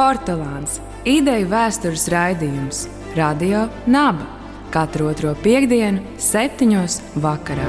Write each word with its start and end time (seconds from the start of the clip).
Portugāns- 0.00 0.78
ideju 1.18 1.50
vēstures 1.50 2.06
raidījums 2.08 2.86
Radio 3.12 3.66
Naba 3.84 4.24
katru 4.72 5.10
otro 5.10 5.34
piekdienu, 5.36 6.00
septiņos 6.16 6.94
vakarā. 7.20 7.66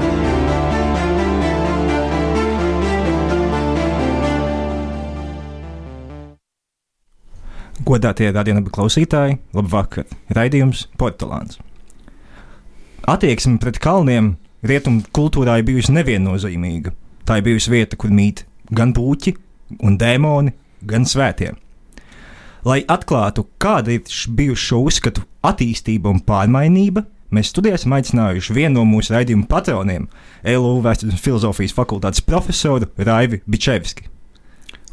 Godātie 7.84 8.30
radionabi 8.32 8.72
klausītāji, 8.72 9.36
labvakar! 9.52 10.06
Raidījums 10.32 10.86
Portugāns. 10.96 11.58
Attieksme 13.04 13.58
pret 13.60 13.76
kalniem 13.82 14.38
rietumu 14.64 15.04
kultūrā 15.12 15.58
ir 15.60 15.68
bijusi 15.68 15.92
neviennozīmīga. 15.98 16.94
Tā 17.28 17.42
ir 17.42 17.44
bijusi 17.50 17.74
vieta, 17.74 18.00
kur 18.00 18.08
mīt 18.08 18.46
gan 18.72 18.96
puķi, 18.96 19.36
un 19.82 20.00
dēmoni, 20.00 20.56
gan 20.86 21.04
svētie. 21.04 21.52
Lai 22.62 22.78
atklātu, 22.86 23.42
kāda 23.58 23.90
ir 23.96 24.06
bijusi 24.38 24.68
šo 24.68 24.84
uzskatu 24.86 25.24
attīstība 25.42 26.12
un 26.12 26.20
pārmaiņība, 26.22 27.02
mēs 27.34 27.50
studijā 27.50 27.74
esam 27.74 27.96
aicinājuši 27.96 28.54
vienu 28.54 28.76
no 28.76 28.84
mūsu 28.86 29.16
raidījuma 29.16 29.48
patroniem, 29.50 30.06
LU 30.46 30.76
Vēstures 30.84 31.16
un 31.16 31.24
filozofijas 31.24 31.74
fakultātes 31.74 32.22
profesoru 32.22 32.86
Raivi 33.02 33.40
Bičevski. 33.50 34.06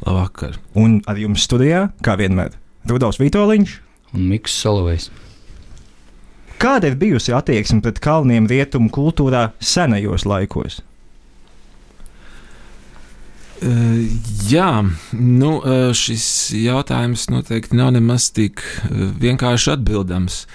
Labvakar! 0.01 0.57
Un 0.81 0.97
ar 1.05 1.21
jums 1.21 1.45
studijā, 1.45 1.91
kā 2.01 2.17
vienmēr, 2.17 2.57
Rudolf 2.89 3.21
Vitoļņš 3.21 3.77
un 4.17 4.25
Mikls 4.31 4.57
Solovejs. 4.63 5.11
Kāda 6.59 6.89
ir 6.89 6.97
bijusi 6.99 7.37
attieksme 7.37 7.83
pret 7.85 8.01
kalniem 8.03 8.49
rietumu 8.49 8.89
kultūrā 8.91 9.51
senajos 9.61 10.25
laikos? 10.25 10.81
Jā, 13.59 14.69
nu, 15.19 15.49
šis 15.97 16.25
jautājums 16.55 17.25
noteikti 17.27 17.75
nav 17.75 17.91
nemaz 17.91 18.29
tik 18.31 18.61
vienkārši 19.19 19.73
atbildams. 19.73 20.45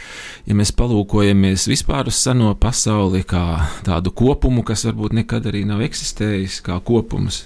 Ja 0.49 0.57
mēs 0.57 0.73
palūkojamies 0.77 1.67
vispār 1.69 2.09
uz 2.09 2.17
seno 2.23 2.55
pasauli 2.57 3.21
kā 3.29 3.67
tādu 3.85 4.13
kopumu, 4.17 4.65
kas 4.65 4.87
varbūt 4.89 5.19
nekad 5.21 5.51
arī 5.51 5.67
nav 5.69 5.83
eksistējis 5.85 6.63
kā 6.65 6.79
kopums, 6.85 7.43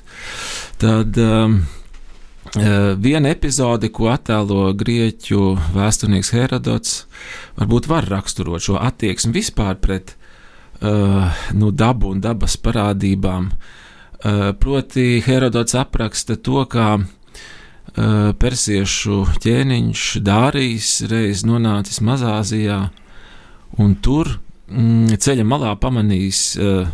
tad 0.79 1.19
um, 1.23 1.59
viena 3.03 3.35
epizode, 3.35 3.91
ko 3.91 4.13
attēlo 4.13 4.71
grieķu 4.79 5.57
vēsturnieks 5.75 6.33
Herodots, 6.37 7.03
varbūt 7.59 7.91
var 7.91 8.07
raksturot 8.15 8.63
šo 8.63 8.79
attieksmi 8.79 9.35
vispār 9.41 9.75
pret 9.83 10.15
uh, 10.15 11.35
nu, 11.59 11.75
dabu 11.75 12.15
un 12.15 12.23
dabas 12.23 12.55
parādībām. 12.63 13.51
Uh, 13.51 13.85
proti, 14.59 15.23
Herodots 15.23 15.77
apraksta 15.79 16.37
to, 16.37 16.65
kā 16.71 16.89
uh, 16.99 17.07
persiešu 18.39 19.21
ķēniņš 19.45 20.07
Dārijs 20.27 20.91
reiz 21.11 21.45
nonācis 21.47 22.03
Mazāzijā 22.03 22.81
un 23.79 23.95
tur 24.03 24.33
mm, 24.67 25.19
ceļa 25.23 25.47
malā 25.47 25.75
pamanījis 25.79 26.43
uh, 26.59 26.91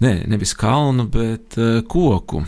ne, 0.00 0.14
nevis 0.30 0.54
kalnu, 0.54 1.08
bet 1.10 1.58
koku. 1.90 2.44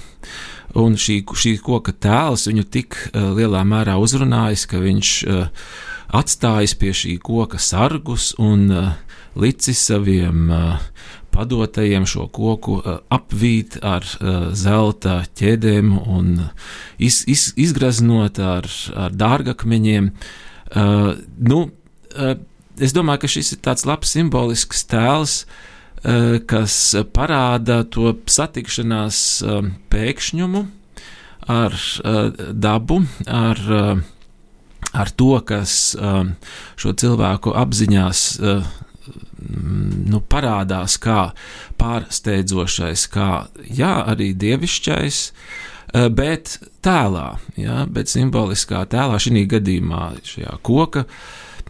Un 0.79 0.95
šī, 0.97 1.19
šī 1.27 1.59
koka 1.61 1.92
tēls 1.92 2.47
viņu 2.48 2.62
tik 2.73 2.97
lielā 3.12 3.61
mērā 3.69 3.98
uzrunājis, 4.01 4.64
ka 4.70 4.81
viņš 4.81 5.11
atstājis 6.17 6.75
pie 6.81 6.92
šī 6.97 7.19
koka 7.20 7.61
sargus 7.61 8.31
un 8.41 8.70
licis 9.36 9.83
saviem 9.91 10.48
padotajiem 11.33 12.07
šo 12.09 12.27
koku 12.33 12.79
uh, 12.81 13.01
apvīt 13.13 13.79
ar 13.83 14.07
uh, 14.07 14.51
zelta 14.57 15.23
ķēdēm 15.39 15.95
un 16.01 16.33
iz, 16.99 17.23
iz, 17.31 17.51
izgraznot 17.57 18.41
ar, 18.43 18.69
ar 18.97 19.15
dārgakmeņiem. 19.17 20.13
Nu, 20.73 21.59
es 22.81 22.95
domāju, 22.97 23.21
ka 23.21 23.29
šis 23.29 23.51
ir 23.53 23.59
tāds 23.61 23.85
labs 23.85 24.15
simbolisks 24.15 24.87
tēls, 24.89 25.35
kas 26.48 26.77
parāda 27.13 27.83
to 27.85 28.15
satikšanās 28.25 29.19
pēkšņumu 29.92 30.63
ar 31.53 31.77
dabu, 32.57 33.03
ar, 33.29 33.61
ar 35.05 35.13
to, 35.21 35.35
kas 35.45 35.77
šo 35.92 36.97
cilvēku 37.05 37.53
apziņās 37.53 38.25
nu, 39.62 40.20
parādās 40.20 40.98
kā 41.02 41.30
pārsteidzošais, 41.80 43.06
kā 43.12 43.30
jā, 43.70 43.95
arī 44.12 44.33
dievišķais, 44.39 45.23
bet 46.17 46.58
tēlā, 46.84 47.28
jā, 47.61 47.84
bet 47.92 48.12
simboliskā 48.12 48.84
tēlā, 48.90 49.20
šī 49.23 49.46
gadījumā, 49.56 50.05
šajā 50.27 50.58
koka 50.64 51.06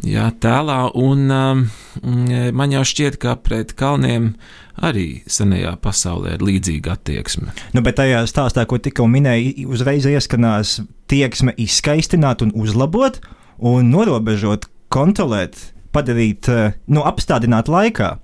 jā, 0.06 0.28
tēlā, 0.42 0.80
un 0.98 1.30
um, 1.30 1.64
man 2.56 2.75
jau 2.75 2.84
šķiet, 2.86 3.19
ka 3.22 3.36
pret 3.42 3.75
kalniem 3.78 4.32
arī 4.82 5.22
senajā 5.30 5.74
pasaulē 5.82 6.36
ir 6.36 6.44
līdzīga 6.47 6.97
attieksme. 6.97 7.53
Nu, 7.76 7.82
bet 7.84 7.98
tajā 8.00 8.24
stāstā, 8.30 8.64
ko 8.69 8.80
tikko 8.82 9.06
minēji, 9.10 9.66
uzreiz 9.69 10.09
ieskanās 10.09 10.80
tieksme 11.12 11.54
izskaistināt 11.60 12.44
un 12.44 12.54
uzlabot 12.56 13.20
un 13.62 13.92
norobežot, 13.92 14.69
kontrolēt, 14.92 15.72
padarīt, 15.94 16.48
eh, 16.48 16.76
nu, 16.88 17.04
apstādināt 17.08 17.70
laikā. 17.72 18.16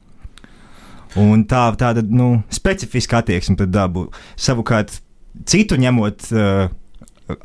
Un 1.19 1.45
tā 1.49 1.63
tāda 1.81 2.03
nu, 2.05 2.43
specifiska 2.53 3.23
attieksme 3.23 3.57
pret 3.57 3.71
dabu. 3.73 4.09
Savukārt, 4.37 5.01
citu 5.49 5.79
ņemot 5.81 6.27
uh, 6.35 6.69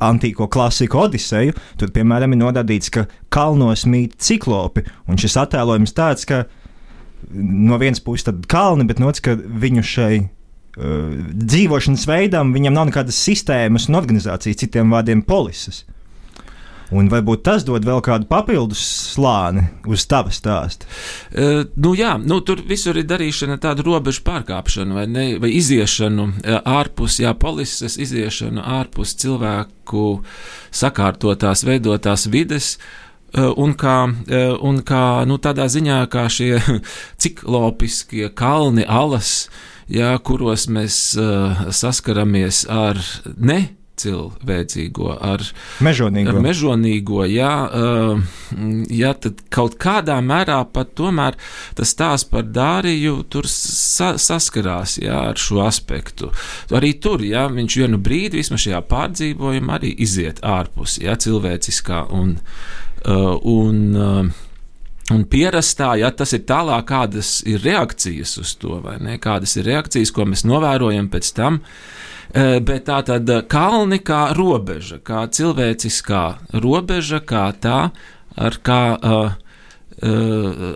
antīko 0.04 0.48
klasiku 0.52 1.00
Odiseju, 1.04 1.54
tur, 1.80 1.92
piemēram, 1.94 2.34
ir 2.34 2.42
norādīts, 2.42 2.92
ka 2.92 3.06
kalnos 3.32 3.86
mīt 3.88 4.18
ciklopi. 4.20 4.84
Un 5.08 5.20
šis 5.20 5.38
attēlojums 5.40 5.96
tāds, 5.96 6.28
ka 6.28 6.44
no 7.32 7.80
vienas 7.80 8.04
puses 8.04 8.28
ir 8.28 8.44
kalni, 8.52 8.86
bet 8.88 9.00
no 9.00 9.08
otras, 9.08 9.40
viņu 9.64 9.86
šai 9.94 10.12
uh, 10.20 10.28
dzīvošanas 11.32 12.06
veidam 12.10 12.52
viņam 12.54 12.76
nav 12.76 12.90
nekādas 12.90 13.20
sistēmas 13.26 13.88
un 13.88 14.00
organizācijas, 14.00 14.60
citiem 14.60 14.92
vārdiem, 14.92 15.24
polises. 15.24 15.86
Un 16.94 17.08
varbūt 17.10 17.42
tas 17.46 17.64
dod 17.66 17.84
vēl 17.86 17.98
kādu 18.04 18.28
papildus 18.30 18.82
slāni 19.14 19.64
uz 19.90 20.04
tava 20.06 20.30
stāstu. 20.34 20.86
Uh, 21.32 21.64
nu 21.80 21.94
jā, 21.98 22.14
nu, 22.22 22.38
tur 22.46 22.62
visur 22.68 22.98
ir 23.00 23.08
darīšana 23.10 23.58
tāda 23.62 23.82
robežu 23.86 24.22
pārkāpšana 24.26 24.98
vai, 25.00 25.06
ne, 25.10 25.24
vai 25.42 25.50
iziešanu 25.56 26.28
uh, 26.30 26.58
ārpus, 26.76 27.18
jā, 27.24 27.34
polises 27.34 27.98
iziešanu 27.98 28.62
ārpus 28.62 29.16
cilvēku 29.18 30.06
sakārtotās, 30.74 31.64
veidotās 31.66 32.28
vides. 32.30 32.76
Uh, 33.34 33.50
un 33.58 33.74
kā, 33.74 33.98
un 34.62 34.82
kā 34.86 35.04
nu, 35.26 35.40
tādā 35.42 35.66
ziņā, 35.66 36.04
kā 36.12 36.28
šie 36.30 36.60
ciklopiskie 37.22 38.30
kalni, 38.38 38.86
alas, 38.86 39.48
jā, 39.90 40.14
kuros 40.22 40.68
mēs 40.70 41.00
uh, 41.18 41.72
saskaramies 41.74 42.68
ar 42.70 43.02
ne 43.34 43.64
cilvēcīgo, 44.00 45.10
ar 45.22 45.42
mežonīgo. 45.84 46.32
Ar 46.32 46.40
mežonīgo 46.42 47.24
jā, 47.30 47.52
jā, 48.90 49.12
tad 49.24 49.42
kaut 49.54 49.76
kādā 49.80 50.18
mērā 50.24 50.60
pat 50.74 50.94
tomēr 50.98 51.38
tas 51.78 51.94
stāsts 51.94 52.28
par 52.30 52.46
Dāriju 52.54 53.22
tur 53.30 53.48
sa 53.50 54.14
saskarās 54.20 54.98
jā, 55.02 55.20
ar 55.32 55.40
šo 55.40 55.62
aspektu. 55.66 56.32
Arī 56.74 56.94
tur 57.02 57.24
jā, 57.24 57.46
viņš 57.52 57.78
vienu 57.82 58.00
brīdi, 58.02 58.42
vismaz 58.42 58.66
šajā 58.66 58.82
pārdzīvojumā, 58.90 59.78
arī 59.78 59.94
iziet 60.06 60.42
ārpus 60.42 60.98
jā, 61.02 61.18
cilvēciskā 61.26 62.06
un. 62.14 62.40
un 63.04 64.32
Un 65.12 65.26
pierastā, 65.28 65.90
ja 66.00 66.08
tas 66.16 66.30
ir 66.32 66.46
tālāk, 66.48 66.86
kādas 66.88 67.42
ir 67.44 67.60
reakcijas 67.60 68.38
uz 68.40 68.54
to, 68.56 68.78
vai 68.80 68.94
ne? 69.04 69.18
Kādas 69.20 69.52
ir 69.60 69.66
reakcijas, 69.68 70.08
ko 70.16 70.24
mēs 70.24 70.46
novērojam 70.48 71.10
pēc 71.12 71.28
tam, 71.36 71.58
uh, 71.60 72.13
bet 72.34 72.88
tā 72.88 72.98
tad 73.06 73.30
eh, 73.30 73.44
kalni 73.46 74.00
kā 74.02 74.34
robeža, 74.34 74.98
kā 75.04 75.24
cilvēciskā 75.30 76.24
robeža, 76.64 77.22
kā 77.22 77.48
tā, 77.62 77.80
ar 78.34 78.60
kā. 78.66 78.82
Uh, 78.98 79.32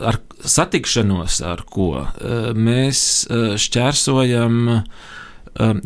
ar 0.08 0.20
satikšanos, 0.46 1.40
ar 1.42 1.64
ko 1.66 2.04
mēs 2.54 3.00
šķērsojam 3.58 4.60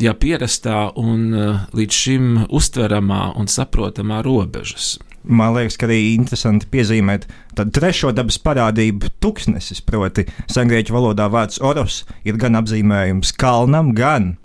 jā, 0.05 0.13
pierastā 0.21 0.83
un 1.01 1.33
līdz 1.73 1.97
šim 1.97 2.27
uztveramā 2.53 3.33
un 3.41 3.49
saprotamā 3.49 4.21
robežas. 4.23 4.99
Man 5.23 5.55
liekas, 5.57 5.79
ka 5.81 5.89
arī 5.89 6.13
interesanti 6.13 6.69
piezīmēt 6.69 7.25
trešo 7.57 8.13
dabas 8.13 8.37
parādību, 8.43 9.09
tūkstnesis. 9.23 9.81
Proti, 9.81 10.27
sengrieķu 10.53 10.93
valodā 10.93 11.25
vārds 11.33 11.61
oros 11.63 12.03
ir 12.27 12.37
gan 12.37 12.61
apzīmējums 12.61 13.33
kalnam, 13.41 13.95
gan 13.97 14.35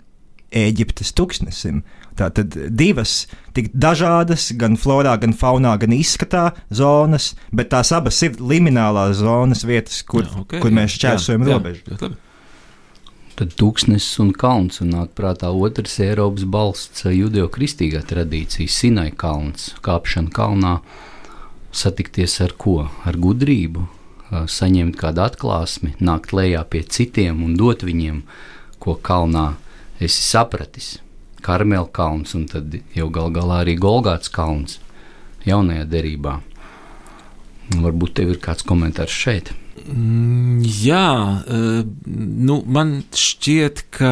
Eģiptes 0.51 1.11
tūkstnesim. 1.17 1.83
Tātad 2.19 2.55
divas 2.75 3.27
tik 3.55 3.69
dažādas, 3.73 4.49
gan 4.59 4.75
florā, 4.79 5.13
gan 5.21 5.35
faunā, 5.37 5.75
gan 5.79 5.93
izskatā 5.95 6.49
zonas, 6.73 7.33
bet 7.55 7.69
tās 7.71 7.93
abas 7.95 8.17
ir 8.25 8.39
liminālās 8.41 9.21
zonas 9.21 9.63
vietas, 9.67 10.01
kur, 10.03 10.25
jā, 10.25 10.41
okay, 10.41 10.63
kur 10.63 10.73
mēs 10.75 10.97
šķērsojam 10.97 11.45
robežu. 11.47 11.99
Tad 13.39 13.53
tūkstnesis 13.55 14.19
un 14.19 14.33
kalns, 14.35 14.81
un 14.83 14.89
nāk 14.91 15.13
prātā 15.15 15.53
otrs 15.55 15.93
Eiropas 16.03 16.43
balsts 16.43 17.05
judeo-kristīgā 17.07 18.01
tradīcija- 18.09 18.67
Sinai 18.79 19.13
kalns, 19.15 19.69
kāpšana 19.85 20.33
kalnā, 20.35 20.73
satikties 21.71 22.41
ar 22.41 22.51
ko? 22.57 22.89
Ar 23.05 23.15
gudrību, 23.15 23.85
saņemt 24.29 24.99
kādu 24.99 25.23
atklāsmi, 25.23 25.95
nākt 26.01 26.35
lejā 26.35 26.65
pie 26.69 26.83
citiem 26.83 27.41
un 27.45 27.55
dot 27.55 27.79
viņiem, 27.87 28.23
ko 28.79 28.95
kalnā 28.95 29.55
esi 29.99 30.23
sapratis. 30.23 30.97
Karmela 31.41 31.87
kalns 31.87 32.35
un 32.35 32.47
tad 32.51 32.75
jau 32.95 33.07
gal 33.15 33.31
galā 33.31 33.61
arī 33.63 33.77
Golgāts 33.79 34.31
kalns 34.31 34.79
jaunajā 35.47 35.85
derībā. 35.87 36.39
Varbūt 37.79 38.17
tev 38.19 38.33
ir 38.33 38.41
kāds 38.43 38.65
komentārs 38.67 39.13
šeit. 39.13 39.53
Mm, 39.89 40.61
jā, 40.83 41.41
eh, 41.47 41.83
nu, 42.05 42.59
man 42.65 42.91
šķiet, 43.15 43.83
ka 43.95 44.11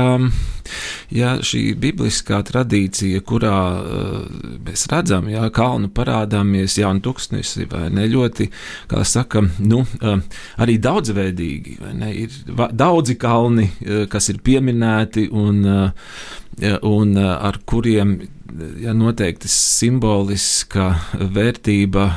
jā, 1.14 1.36
šī 1.46 1.62
bibliskā 1.80 2.40
tradīcija, 2.48 3.22
kurā 3.28 3.58
uh, 3.78 4.40
mēs 4.66 4.88
redzam, 4.92 5.30
ka 5.30 5.50
kalnu 5.56 5.92
parādāmies 5.94 6.80
jaunu 6.80 7.04
tūkstnesi, 7.06 7.68
vai 7.72 7.88
ne 7.94 8.08
ļoti, 8.10 8.50
kā 8.92 9.04
saka, 9.08 9.44
nu, 9.64 9.84
uh, 10.02 10.42
arī 10.64 10.78
daudzveidīgi. 10.82 11.78
Ne, 12.00 12.12
ir 12.26 12.34
daudzi 12.74 13.18
kalni, 13.20 13.70
kas 14.12 14.32
ir 14.34 14.42
pieminēti 14.44 15.28
un, 15.32 15.62
un 16.90 17.22
ar 17.22 17.62
kuriem 17.70 18.18
ja, 18.82 18.94
noteikti 18.96 19.50
simboliska 19.52 20.92
vērtība 21.14 22.08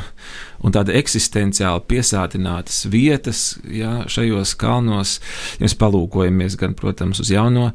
un 0.65 0.75
tāda 0.75 0.95
eksistenciāli 0.99 1.85
piesātinātas 1.89 2.85
vietas 2.93 3.45
jā, 3.65 4.01
šajos 4.11 4.55
kalnos. 4.61 5.19
Ja 5.59 5.67
mēs 5.67 5.79
palūkojamies 5.81 6.59
gan, 6.61 6.77
protams, 6.79 7.23
uz 7.23 7.33
jauno 7.33 7.71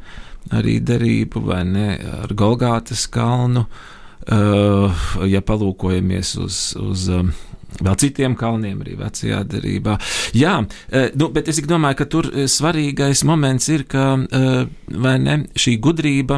arī 0.53 0.77
derību, 0.85 1.41
vai 1.47 1.63
ne, 1.65 1.89
ar 2.21 2.33
Golgātas 2.37 3.07
kalnu, 3.11 3.65
uh, 3.65 5.05
ja 5.25 5.41
palūkojamies 5.41 6.37
uz, 6.45 6.61
uz 6.81 7.09
um, 7.13 7.35
Vēl 7.75 7.97
citiem 7.99 8.37
kalniem, 8.39 8.77
arī 8.85 8.93
vecajā 8.95 9.41
derībā. 9.51 9.97
Jā, 10.37 10.53
uh, 10.61 11.09
nu, 11.19 11.27
bet 11.35 11.49
es 11.51 11.57
domāju, 11.67 11.97
ka 11.99 12.05
tur 12.07 12.29
svarīgais 12.47 13.25
moments 13.27 13.67
ir, 13.67 13.83
ka 13.91 14.13
ne, 14.15 15.35
šī 15.59 15.73
gudrība 15.83 16.37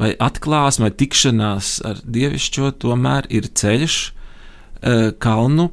vai 0.00 0.14
atklāsme 0.16 0.88
vai 0.88 0.96
tikšanās 1.02 1.78
ar 1.88 2.02
dievišķo 2.04 2.72
tomēr 2.84 3.28
ir 3.30 3.50
ceļš, 3.52 4.00
Eh, 4.82 5.12
kalnu, 5.18 5.68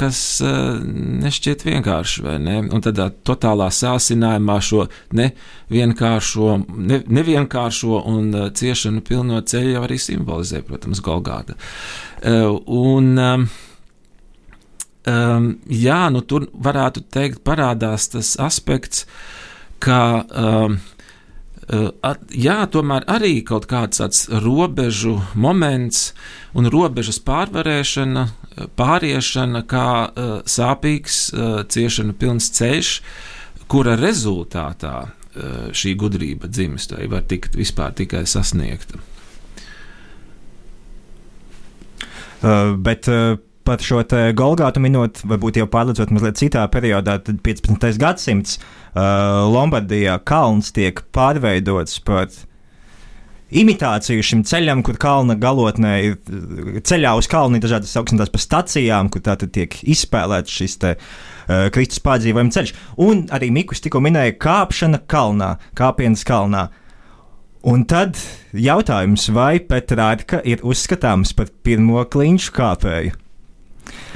kas 0.00 0.40
eh, 0.40 0.78
nešķiet 1.20 1.66
vienkārši, 1.66 2.22
vai 2.24 2.38
ne? 2.40 2.54
Un 2.72 2.80
tādā 2.80 3.10
totālā 3.28 3.66
sāsinājumā 3.68 4.54
šo 4.64 4.86
nevienkāršo, 5.12 6.64
ne, 6.72 7.02
nevienkāršo 7.04 8.00
un 8.08 8.32
eh, 8.32 8.48
ciešanu 8.56 9.04
pilno 9.04 9.42
ceļu 9.44 9.74
jau 9.74 9.82
arī 9.84 9.98
simbolizē, 10.00 10.62
protams, 10.64 11.04
Golgāta. 11.04 11.58
Un, 12.24 13.20
um, 13.20 13.44
jā, 15.68 16.00
nu 16.16 16.24
tur 16.24 16.48
varētu 16.56 17.04
teikt, 17.12 17.44
parādās 17.44 18.08
tas 18.14 18.32
aspekts, 18.40 19.04
ka 19.84 20.24
um, 20.24 20.80
Uh, 21.64 21.88
jā, 22.28 22.58
tomēr 22.68 23.06
arī 23.08 23.38
kaut 23.46 23.64
kāds 23.70 24.02
tāds 24.02 24.26
robežu 24.44 25.14
moments 25.32 26.10
un 26.52 26.68
robežas 26.68 27.16
pārvarēšana, 27.24 28.26
pāriešana 28.76 29.62
kā 29.68 29.88
uh, 30.04 30.34
sāpīgs, 30.44 31.22
uh, 31.32 31.62
ciešana 31.64 32.12
pilns 32.20 32.50
ceļš, 32.58 32.90
kura 33.68 33.96
rezultātā 33.96 34.96
šī 35.74 35.96
gudrība 35.98 36.46
dzimst 36.46 36.92
vai 36.94 37.08
var 37.10 37.24
tikt 37.26 37.56
vispār 37.58 37.90
tikai 37.98 38.20
sasniegta. 38.22 39.00
Uh, 42.44 42.76
bet 42.76 43.08
uh, 43.08 43.40
par 43.64 43.80
šo 43.80 44.04
Golgātu 44.36 44.82
minot, 44.84 45.22
varbūt 45.24 45.58
jau 45.58 45.66
pārlecot 45.72 46.12
mazliet 46.12 46.38
citā 46.38 46.62
periodā, 46.68 47.16
tad 47.24 47.40
15. 47.42 47.96
gadsimts 47.98 48.58
uh, 48.60 48.83
Lombardijā 48.94 50.18
kalns 50.26 50.70
tiek 50.74 51.00
pārveidots 51.14 51.98
par 52.06 52.30
imitāciju 53.54 54.24
šim 54.24 54.42
ceļam, 54.46 54.82
kur 54.86 54.98
kalna 55.00 55.36
galotnē 55.38 55.94
ir 56.06 56.16
ceļā 56.86 57.14
uz 57.18 57.28
kalnu 57.30 57.60
dažādas 57.62 57.94
augstās 58.00 58.32
pa 58.32 58.40
stacijām, 58.42 59.10
kur 59.12 59.22
tā 59.24 59.36
tiek 59.44 59.76
izspēlēts 59.82 60.60
šis 60.60 60.78
te. 60.82 60.94
Uh, 60.94 61.66
Kristus 61.74 62.00
pārdzīvojuma 62.04 62.54
ceļš, 62.54 62.72
un 63.04 63.26
arī 63.34 63.50
Mikls 63.52 63.82
tikko 63.84 64.00
minēja 64.04 64.36
kāpšana 64.40 65.02
kalnā, 65.10 65.54
kāpienas 65.76 66.24
kalnā. 66.24 66.68
Un 67.68 67.84
tad 67.88 68.18
jautājums, 68.52 69.30
vai 69.32 69.58
Petrārka 69.64 70.40
ir 70.44 70.64
uzskatāms 70.64 71.32
par 71.36 71.52
pirmo 71.64 72.04
kliņšu 72.04 72.56
kāpēju? 72.56 73.23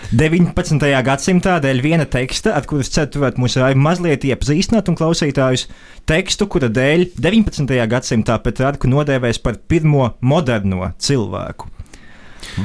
19. 0.08 0.80
gadsimtā 1.04 1.58
dēļ 1.60 1.80
viena 1.84 2.06
teksta, 2.08 2.54
ar 2.56 2.64
kuras 2.64 2.88
ceru, 2.88 3.28
mūs 3.36 3.58
mazliet 3.76 4.22
iepazīstināt 4.24 4.88
un 4.88 4.96
klausītājus 4.96 5.66
tekstu, 6.08 6.46
kura 6.48 6.70
dēļ 6.72 7.10
19. 7.20 7.74
gadsimtā 7.92 8.38
Petrārku 8.40 8.88
nodēvēs 8.88 9.42
par 9.44 9.58
pirmo 9.68 10.14
moderno 10.24 10.94
cilvēku. 10.96 11.68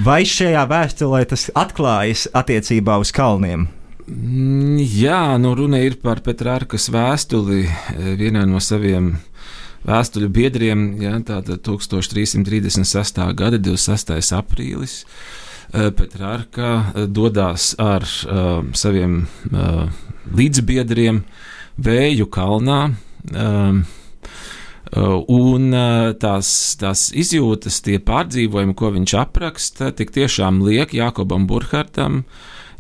Vai 0.05 0.21
šajā 0.23 0.63
vēsturē 0.71 1.25
tas 1.27 1.49
atklājas 1.51 2.29
attiecībā 2.31 2.95
uz 3.03 3.11
kalniem? 3.11 3.67
Mm, 4.07 4.79
jā, 4.79 5.35
nu 5.35 5.51
runa 5.59 5.83
ir 5.83 5.99
par 5.99 6.23
Petrārkas 6.23 6.87
vēstuli 6.95 7.65
vienā 8.23 8.47
no 8.47 8.63
saviem 8.63 9.17
vēstuļu 9.83 10.31
biedriem, 10.31 10.89
ja, 11.03 11.17
tātad 11.19 11.59
1336. 11.67 13.25
gada 13.35 13.59
26. 13.59 14.31
aprīlis. 14.39 15.01
Eh, 15.03 15.42
Petrārka 15.73 16.69
eh, 16.93 17.07
dodas 17.09 17.73
ar 17.81 18.05
uh, 18.05 18.61
saviem 18.77 19.23
līdzbiedriem 20.33 21.23
Vēju 21.83 22.27
kalnā. 22.29 22.79
Un 25.33 25.63
tās, 26.21 26.49
tās 26.77 27.01
izjūtas, 27.17 27.79
tie 27.81 27.95
pārdzīvojumi, 27.97 28.75
ko 28.77 28.91
viņš 28.93 29.15
apraksta, 29.17 29.89
tik 29.97 30.13
tiešām 30.13 30.59
liek 30.61 30.93
Jākobam 30.93 31.47
Burkhartam, 31.49 32.19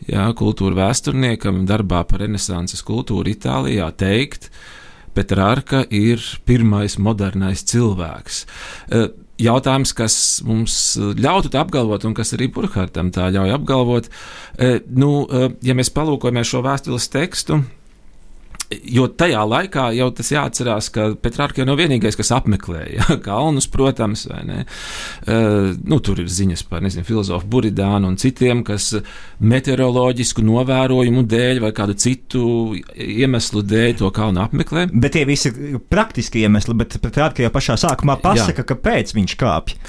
jā, 0.05 0.27
kultūra 0.37 0.77
vēsturniekam, 0.83 1.63
darbā 1.65 2.03
par 2.05 2.21
renesanses 2.21 2.85
kultūru 2.85 3.33
Itālijā 3.33 3.89
teikt, 3.97 4.51
Petrārka 5.17 5.81
ir 5.89 6.21
pirmais 6.45 6.99
modernais 7.01 7.65
cilvēks 7.73 8.45
jautājums, 9.43 9.93
kas 9.97 10.15
mums 10.47 10.75
ļautu 10.97 11.51
tā 11.53 11.63
apgalvot, 11.63 12.07
un 12.07 12.15
kas 12.17 12.33
arī 12.37 12.49
Burkhārtam 12.53 13.11
tā 13.13 13.29
ļauj 13.33 13.55
apgalvot. 13.57 14.09
E, 14.57 14.75
nu, 14.89 15.13
e, 15.27 15.49
ja 15.65 15.75
mēs 15.77 15.93
palūkojamies 15.95 16.53
šo 16.53 16.63
vēstules 16.65 17.09
tekstu, 17.13 17.61
Jo 18.95 19.07
tajā 19.07 19.41
laikā 19.47 19.87
jau 19.97 20.09
tas 20.15 20.31
jāatcerās, 20.33 20.89
ka 20.93 21.09
Petrārka 21.19 21.61
jau 21.61 21.67
nav 21.67 21.79
vienīgais, 21.81 22.17
kas 22.19 22.33
apmeklēja 22.35 22.89
ja, 22.97 23.17
kalnus, 23.27 23.67
protams, 23.71 24.25
vai 24.31 24.41
ne. 24.47 24.59
Uh, 25.27 25.73
nu, 25.89 25.99
tur 26.03 26.23
ir 26.23 26.31
ziņas 26.31 26.65
par, 26.69 26.83
nezinu, 26.85 27.05
filozofu 27.07 27.49
Buridānu 27.53 28.11
un 28.11 28.17
citiem, 28.21 28.63
kas 28.67 28.91
meteoroloģisku 29.43 30.43
novērojumu 30.45 31.25
dēļ 31.29 31.61
vai 31.63 31.73
kādu 31.75 31.97
citu 31.99 32.45
iemeslu 32.93 33.63
dēļ 33.67 33.99
to 34.01 34.11
kalnu 34.15 34.43
apmeklē. 34.43 34.87
Bet 34.93 35.17
tie 35.17 35.27
visi 35.29 35.51
ir 35.51 35.79
praktiski 35.91 36.43
iemesli, 36.43 36.75
bet 36.79 36.97
Petrārka 37.03 37.45
jau 37.45 37.53
pašā 37.53 37.77
sākumā 37.85 38.17
pasaka, 38.23 38.63
Jā. 38.63 38.69
kāpēc 38.73 39.15
viņš 39.17 39.37
kāpj. 39.39 39.79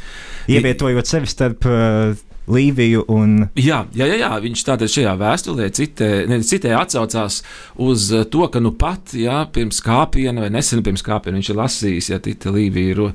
Ievietojot 0.55 1.09
sevi 1.09 1.31
starp 1.31 1.65
uh, 1.71 2.13
Līviju. 2.51 3.05
Un... 3.09 3.47
Jā, 3.57 3.85
jā, 3.97 4.07
jā, 4.11 4.19
jā, 4.21 4.31
viņš 4.45 4.65
tātad 4.67 4.93
šajā 4.93 5.15
vēstulē 5.21 5.69
citē, 5.75 6.09
ne, 6.29 6.41
citē 6.45 6.75
atsaucās 6.77 7.41
uz 7.81 8.11
eh, 8.13 8.25
to, 8.29 8.45
ka 8.53 8.61
nu 8.61 8.75
pat 8.77 9.15
jā, 9.17 9.41
pirms 9.55 9.81
kāpiena 9.85 10.45
vai 10.45 10.51
nesen 10.53 10.83
pirms 10.85 11.05
kāpiena 11.07 11.41
viņš 11.41 11.51
ir 11.51 11.59
lasījis 11.61 12.11
ja, 12.13 12.21
Tita 12.25 12.53
Līviju 12.55 12.97
ro, 12.99 13.09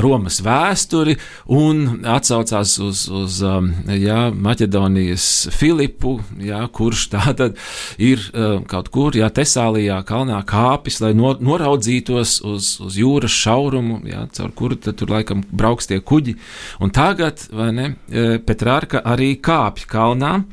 Romas 0.00 0.40
vēsturi 0.44 1.16
un 1.52 2.00
atsaucās 2.08 2.76
uz, 2.80 3.04
uz 3.12 3.40
um, 3.44 3.68
jā, 3.92 4.30
Maķedonijas 4.32 5.50
Filipu, 5.52 6.16
jā, 6.40 6.62
kurš 6.72 7.06
tātad 7.12 7.60
ir 8.00 8.24
um, 8.32 8.64
kaut 8.70 8.88
kur 8.94 9.18
jā, 9.18 9.28
Tesālijā 9.34 10.00
kalnā 10.08 10.40
kāpis, 10.48 11.02
lai 11.04 11.12
no, 11.18 11.34
noraudzītos 11.36 12.38
uz, 12.48 12.72
uz 12.80 12.98
jūras 13.00 13.36
šaurumu, 13.44 14.00
jā, 14.08 14.24
caur 14.36 14.56
kuru 14.56 14.80
tur 14.80 15.10
laikam 15.12 15.44
brauks 15.52 15.90
tie 15.90 16.00
kuģi. 16.00 16.36
Un 16.80 16.92
tagad, 16.94 17.44
vai 17.52 17.70
ne, 17.76 17.86
eh, 18.08 18.38
Petrā 18.40 18.69
Petrārka 18.70 19.00
arī 19.02 19.34
kāpj 19.42 19.88
kalnā. 19.90 20.44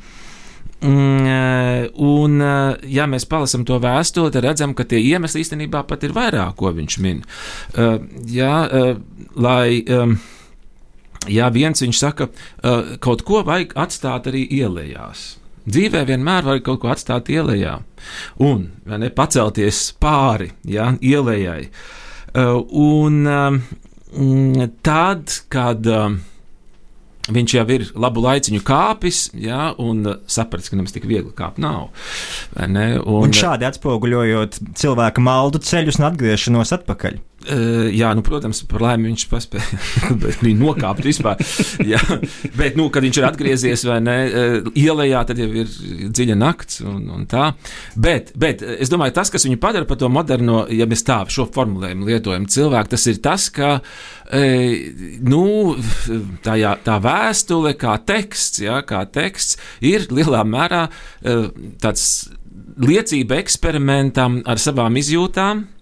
Mm, 0.82 1.26
eh, 1.26 1.88
un, 1.94 2.40
eh, 2.42 2.76
ja 2.90 3.06
mēs 3.06 3.26
palasām 3.26 3.64
to 3.66 3.78
vēstuli, 3.78 4.32
tad 4.32 4.42
redzam, 4.42 4.74
ka 4.74 4.84
tie 4.84 4.98
iemesli 4.98 5.42
īstenībā 5.42 5.86
pat 5.86 6.02
ir 6.02 6.10
vairāk, 6.12 6.56
ko 6.56 6.72
viņš 6.72 6.98
min. 6.98 7.22
Uh, 7.76 7.98
jā, 8.26 8.96
lai, 9.34 9.84
jā, 11.26 11.50
viens 11.52 11.82
viņš 11.82 11.98
saka, 11.98 12.28
kaut 13.00 13.22
ko 13.22 13.42
vajag 13.42 13.74
atstāt 13.74 14.26
arī 14.26 14.46
ielējās. 14.50 15.38
Dzīvē 15.68 16.04
vienmēr 16.06 16.46
vajag 16.46 16.64
kaut 16.64 16.80
ko 16.80 16.90
atstāt 16.90 17.28
ielējā 17.30 17.78
un 18.38 18.70
ne, 18.86 19.10
pacelties 19.10 19.92
pāri 20.00 20.50
jā, 20.64 20.94
ielējai. 21.02 21.68
Un 22.70 23.28
tad, 24.82 25.38
kad 25.50 25.86
viņš 27.34 27.54
jau 27.58 27.64
ir 27.74 27.86
labu 27.98 28.22
laiciņu 28.24 28.62
kāpis, 28.66 29.28
jā, 29.36 29.70
un 29.82 30.04
sapratis, 30.30 30.70
ka 30.70 30.78
nemaz 30.78 30.94
tik 30.96 31.08
viegli 31.08 31.34
kāpt 31.36 31.60
nav. 31.62 31.90
Un, 32.58 32.78
un 33.18 33.36
šādi 33.36 33.68
atspoguļojot 33.68 34.60
cilvēka 34.78 35.24
maldu 35.24 35.62
ceļus 35.64 36.00
un 36.00 36.08
atgriešanos 36.10 36.74
atpakaļ. 36.80 37.20
Uh, 37.38 37.86
jā, 37.94 38.08
nu, 38.18 38.22
protams, 38.26 38.64
par 38.66 38.82
laimi 38.82 39.12
viņš 39.12 39.24
spēja 39.44 40.54
nokāpt 40.58 41.04
vispār. 41.06 41.38
jā, 41.86 42.00
bet, 42.58 42.74
nu, 42.74 42.88
kad 42.90 43.04
viņš 43.06 43.20
ir 43.20 43.26
atgriezies 43.28 43.84
ne, 44.02 44.16
uh, 44.26 44.70
ielā, 44.74 45.06
tad 45.28 45.38
jau 45.38 45.46
ir 45.46 45.70
dziļa 46.10 46.34
nakts 46.34 46.82
un, 46.82 47.04
un 47.14 47.28
tā. 47.30 47.52
Bet, 47.94 48.32
bet 48.34 48.66
es 48.66 48.90
domāju, 48.90 49.14
tas, 49.20 49.30
kas 49.30 49.46
viņu 49.46 49.60
padara 49.62 49.86
par 49.86 50.00
to 50.02 50.10
moderno, 50.10 50.64
ja 50.66 50.88
mēs 50.90 51.06
tā 51.06 51.20
šo 51.30 51.46
formulējumu 51.54 52.10
lietojam, 52.10 52.50
cilvēku, 52.50 52.92
tas 52.96 53.06
ir 53.06 53.22
tas, 53.22 53.46
ka 53.54 53.70
nu, 55.30 55.44
tā, 56.44 56.58
jā, 56.58 56.74
tā 56.84 56.98
vēstule 57.06 57.76
kā 57.78 57.94
teksts, 58.02 58.64
jā, 58.66 58.82
kā 58.84 59.06
teksts 59.14 59.56
ir 59.86 60.10
lielā 60.10 60.42
mērā 60.42 60.88
tāds 61.80 62.04
liecība 62.82 63.38
eksperimentam 63.40 64.42
ar 64.46 64.60
savām 64.60 64.98
izjūtām 65.00 65.68
Eh, 65.68 65.77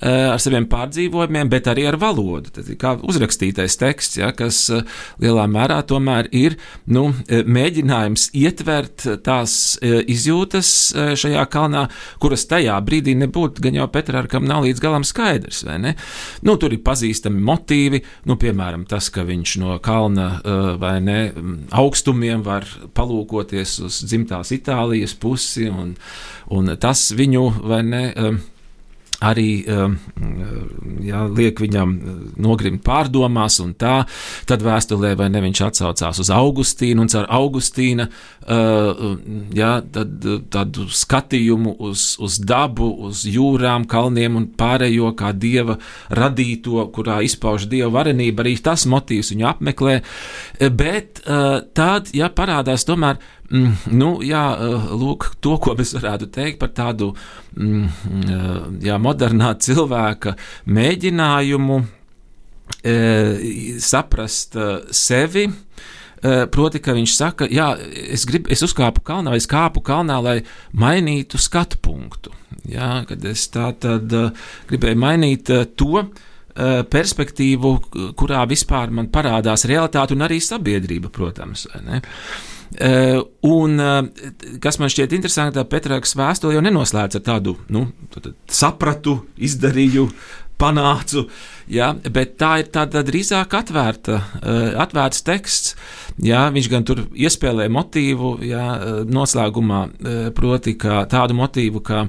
ar 0.00 0.38
saviem 0.42 0.66
pārdzīvojumiem, 0.70 1.48
bet 1.50 1.68
arī 1.70 1.86
ar 1.90 1.98
valodu. 2.00 2.52
Ir 2.62 2.78
kā 2.80 2.94
uzrakstītais 3.02 3.78
teksts, 3.80 4.18
ja, 4.20 4.30
kas 4.36 4.60
eh, 4.74 4.84
lielā 5.22 5.46
mērā 5.50 5.80
tomēr 5.88 6.28
ir 6.36 6.58
nu, 6.86 7.08
eh, 7.26 7.42
mēģinājums 7.46 8.28
ietvert 8.38 9.06
tās 9.24 9.78
izjūtas 9.82 10.70
šajā 11.18 11.44
kalnā, 11.50 11.86
kuras 12.22 12.46
tajā 12.50 12.76
brīdī 12.84 13.14
nebūtu 13.18 13.62
gan 13.64 13.78
jau 13.78 13.88
Petrārkam 13.92 14.46
nav 14.48 14.64
līdz 14.66 14.82
galam 14.82 15.06
skaidrs. 15.06 15.64
Nu, 16.44 16.56
tur 16.60 16.74
ir 16.74 16.82
pazīstami 16.84 17.42
motīvi, 17.44 18.02
nu, 18.28 18.36
piemēram, 18.40 18.86
tas, 18.88 19.10
ka 19.14 19.24
viņš 19.28 19.54
no 19.62 19.78
kalna 19.84 20.28
vai 20.80 20.96
ne 21.04 21.18
augstumiem 21.74 22.44
var 22.46 22.66
palūkoties 22.96 23.78
uz 23.86 24.02
dzimtās 24.08 24.52
Itālijas 24.54 25.16
pusi, 25.18 25.68
un, 25.70 25.94
un 26.54 26.74
tas 26.80 27.08
viņu 27.16 27.48
vai 27.68 27.82
ne 27.86 28.04
arī 29.24 29.64
um, 29.66 29.96
jā, 31.02 31.24
liek 31.34 31.58
viņam 31.62 31.94
uh, 31.94 32.18
nogrimt 32.38 32.84
pārdomās, 32.86 33.58
un 33.64 33.72
tā, 33.78 34.04
tad 34.46 34.62
vēstulē 34.62 35.14
vai 35.18 35.26
ne 35.32 35.42
viņš 35.42 35.62
atsaucās 35.66 36.20
uz 36.22 36.30
Augustīnu, 36.34 37.02
un 37.02 37.10
ar 37.18 37.26
Augustīna 37.38 38.06
uh, 38.08 39.16
jā, 39.58 39.72
tad, 39.94 40.28
tādu 40.54 40.86
skatījumu 40.94 41.74
uz, 41.88 42.12
uz 42.22 42.38
dabu, 42.38 42.90
uz 43.08 43.24
jūrām, 43.26 43.88
kalniem 43.90 44.38
un 44.38 44.48
pārējo 44.58 45.10
kā 45.18 45.32
dieva 45.34 45.78
radīto, 46.14 46.84
kurā 46.94 47.18
izpauž 47.26 47.66
dieva 47.70 47.90
varenība, 47.98 48.44
arī 48.44 48.54
tas 48.62 48.86
motīvs 48.86 49.34
viņu 49.34 49.50
apmeklē, 49.50 49.98
bet 50.78 51.24
uh, 51.24 51.58
tad, 51.74 52.14
ja 52.14 52.30
parādās 52.30 52.86
tomēr 52.86 53.18
nu, 53.50 54.08
jā, 54.24 54.42
eh, 54.60 54.88
lūk, 54.92 55.30
to, 55.40 55.56
ko 55.62 55.74
mēs 55.78 55.94
varētu 55.96 56.28
teikt 56.32 56.58
par 56.60 56.72
tādu 56.76 57.12
mm, 57.56 57.86
eh, 58.18 58.58
jā, 58.88 58.98
modernā 59.00 59.54
cilvēka 59.64 60.34
mēģinājumu 60.68 61.78
e, 62.84 62.98
saprast 63.80 64.58
sevi. 64.94 65.48
Proti, 66.18 66.80
ka 66.82 66.96
viņš 66.96 67.12
saka, 67.14 67.46
jā, 67.46 67.68
es, 68.10 68.24
grib, 68.26 68.48
es 68.50 68.58
uzkāpu 68.66 69.04
kalnā, 69.06 69.30
vai 69.30 69.38
es 69.38 69.46
kāpu 69.46 69.78
kalnā, 69.86 70.16
lai 70.18 70.40
mainītu 70.74 71.38
skatu 71.38 71.78
punktu. 71.78 72.32
Jā, 72.66 73.04
kad 73.06 73.22
es 73.30 73.44
tā 73.54 73.68
tad 73.78 74.10
gribēju 74.66 74.98
mainīt 74.98 75.52
to 75.78 76.02
perspektīvu, 76.90 77.72
kurā 78.18 78.42
vispār 78.50 78.90
man 78.90 79.12
parādās 79.14 79.62
realitāte 79.70 80.18
un 80.18 80.26
arī 80.26 80.40
sabiedrība, 80.42 81.12
protams. 81.14 81.68
Ne? 81.86 82.02
Uh, 82.68 83.22
un 83.48 83.80
uh, 83.80 84.02
kas 84.60 84.76
man 84.76 84.90
šķiet 84.92 85.14
interesanti, 85.16 85.62
Petrāks 85.72 86.12
vēstule 86.18 86.58
jau 86.58 86.64
nenoslēdz 86.66 87.16
ar 87.16 87.22
tādu 87.24 87.54
nu, 87.72 87.86
sapratu, 88.52 89.22
izdarīju, 89.40 90.04
panācu, 90.60 91.22
ja, 91.70 91.92
bet 92.12 92.34
tā 92.36 92.58
ir 92.60 92.68
tāda 92.74 93.00
drīzāk 93.06 93.54
atvērta, 93.56 94.18
uh, 94.18 94.58
atvērts 94.84 95.24
teksts. 95.24 95.76
Ja, 96.20 96.48
viņš 96.52 96.68
gan 96.68 96.84
tur 96.84 97.04
iespēlē 97.14 97.68
motīvu, 97.70 98.32
ja, 98.42 98.64
noslēgumā, 99.06 99.84
proti, 100.34 100.74
tādu 100.82 101.36
motīvu, 101.38 101.82
ka 101.86 102.00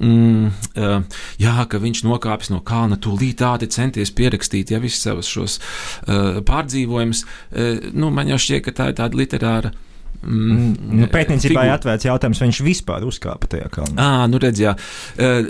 mm, 0.00 0.48
uh, 0.80 1.20
jā, 1.38 1.54
ka 1.68 1.80
viņš 1.82 2.02
nokāpis 2.08 2.50
no 2.54 2.62
kalna, 2.66 2.96
tūlīt 2.96 3.38
tādi 3.44 3.68
centies 3.70 4.10
pierakstīt 4.16 4.72
ja, 4.72 4.80
visus 4.82 5.04
savus 5.04 5.30
šos 5.30 5.60
uh, 5.60 6.40
pārdzīvojumus. 6.48 7.22
Uh, 7.52 7.92
nu, 7.92 8.10
man 8.16 8.32
jau 8.32 8.40
šķiet, 8.40 8.64
ka 8.66 8.76
tā 8.80 8.90
ir 8.90 8.98
tāda 9.02 9.20
literāra 9.20 9.74
Mm, 10.20 10.72
nu, 11.00 11.06
pētniecībā 11.12 11.64
ir 11.64 11.74
atvērts 11.74 12.08
jautājums, 12.08 12.40
vai 12.40 12.50
viņš 12.50 12.62
vispār 12.66 13.06
uzkāpa 13.08 13.48
tajā 13.54 13.70
kalnā. 13.72 13.96
À, 13.96 14.26
nu 14.30 14.40
redz, 14.42 14.60
jā. 14.60 14.74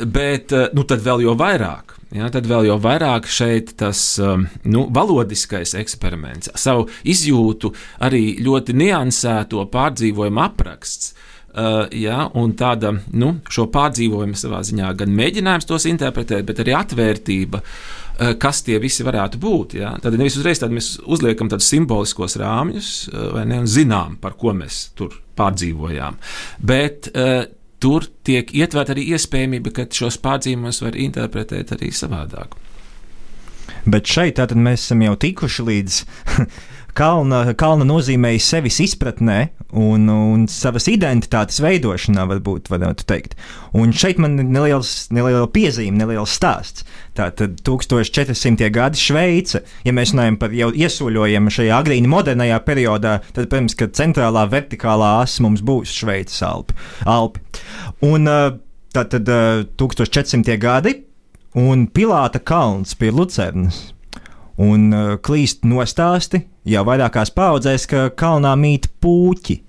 Bet 0.06 0.54
nu, 0.76 0.84
tad 0.86 1.02
vēl 1.06 1.24
jau 1.26 1.34
vairāk. 1.38 1.96
Ja, 2.14 2.26
tad 2.34 2.48
vēl 2.50 2.66
jau 2.66 2.76
vairāk 2.82 3.28
šeit 3.30 3.76
tas 3.78 4.02
nu, 4.18 4.84
valodiskais 4.90 5.76
eksperiments, 5.78 6.50
savu 6.58 6.88
izjūtu, 7.06 7.70
arī 8.02 8.40
ļoti 8.42 8.74
niansēto 8.78 9.66
pārdzīvojumu 9.70 10.42
apraksts. 10.42 11.14
Uh, 11.50 11.88
ja, 11.98 12.28
un 12.38 12.52
tāda 12.54 12.92
nu, 13.18 13.32
šo 13.50 13.64
pārdzīvojumu 13.74 14.38
savā 14.38 14.60
ziņā 14.62 14.92
gan 15.00 15.10
mēģinājums 15.18 15.66
tos 15.66 15.88
interpretēt, 15.90 16.44
bet 16.46 16.60
arī 16.62 16.76
atvērtība 16.78 17.58
uh, 17.58 17.72
kas 18.40 18.62
tie 18.66 18.78
visi 18.82 19.04
varētu 19.06 19.40
būt. 19.40 19.76
Ja? 19.80 19.94
Tad 20.02 20.16
nevis 20.18 20.38
uzreiz 20.40 20.62
mēs 20.68 20.92
uzliekam 21.06 21.50
tādus 21.50 21.70
simboliskos 21.72 22.36
rāmjus, 22.40 22.90
eh, 23.08 23.28
vai 23.36 23.46
ne, 23.48 23.62
un 23.64 23.70
zinām, 23.70 24.18
par 24.20 24.36
ko 24.40 24.54
mēs 24.56 24.90
tur 24.98 25.14
pārdzīvojām. 25.40 26.18
Bet 26.68 27.08
uh, 27.14 27.46
tur 27.80 28.04
tiek 28.26 28.50
ietverta 28.52 28.92
arī 28.92 29.06
iespējamība, 29.14 29.72
ka 29.72 29.86
šos 29.88 30.18
pārdzīvojumus 30.20 30.82
var 30.84 30.98
interpretēt 31.00 31.72
arī 31.76 31.88
savādāk. 31.96 32.58
Bet 33.88 34.10
šeit 34.10 34.42
mēs 34.58 34.84
esam 34.84 35.00
jau 35.06 35.14
tikuši 35.16 35.64
līdz 35.64 36.00
kalna, 36.96 37.42
kalna 37.58 37.86
nozīmēja 37.88 38.42
sevis 38.42 38.78
izpratnē 38.84 39.38
un, 39.76 40.08
un 40.10 40.46
savas 40.50 40.88
identitātes 40.90 41.60
veidošanā, 41.62 42.24
varbūt 42.30 42.70
varētu 42.72 43.06
teikt. 43.08 43.36
Un 43.76 43.94
šeit 43.96 44.20
man 44.22 44.38
ir 44.40 44.48
neliels, 44.50 45.08
neliela 45.14 45.48
piezīme, 45.50 46.00
neliels 46.00 46.34
stāsts. 46.38 46.86
Tātad 47.18 47.60
1400. 47.66 48.70
gadi 48.74 49.00
Šveice, 49.00 49.62
ja 49.86 49.94
mēs 49.94 50.14
runājam 50.14 50.40
par 50.40 50.54
jau 50.56 50.70
iesoļojumu 50.74 51.54
šajā 51.54 51.78
agrīni 51.78 52.10
modernajā 52.10 52.58
periodā, 52.66 53.18
tad, 53.34 53.46
protams, 53.46 53.76
ka 53.78 53.90
centrālā 53.94 54.46
vertikālā 54.50 55.20
asa 55.24 55.46
mums 55.46 55.62
būs 55.66 55.94
Šveices 56.00 56.42
Alpi. 56.46 56.76
Alpi. 57.10 57.44
Un 58.06 58.26
tātad 58.94 59.30
1400. 59.78 60.58
gadi 60.60 60.96
un 61.58 61.88
Pilāta 61.90 62.42
kalns 62.42 62.94
pie 62.98 63.10
Lucernas 63.14 63.90
un 64.58 64.90
uh, 64.92 65.16
klīst 65.22 65.66
nostāsti 65.68 66.44
jau 66.68 66.84
vairākās 66.86 67.32
paudzēs, 67.34 67.86
ka 67.90 68.08
kalnā 68.16 68.54
mīt 68.58 68.90
puķi. 69.02 69.60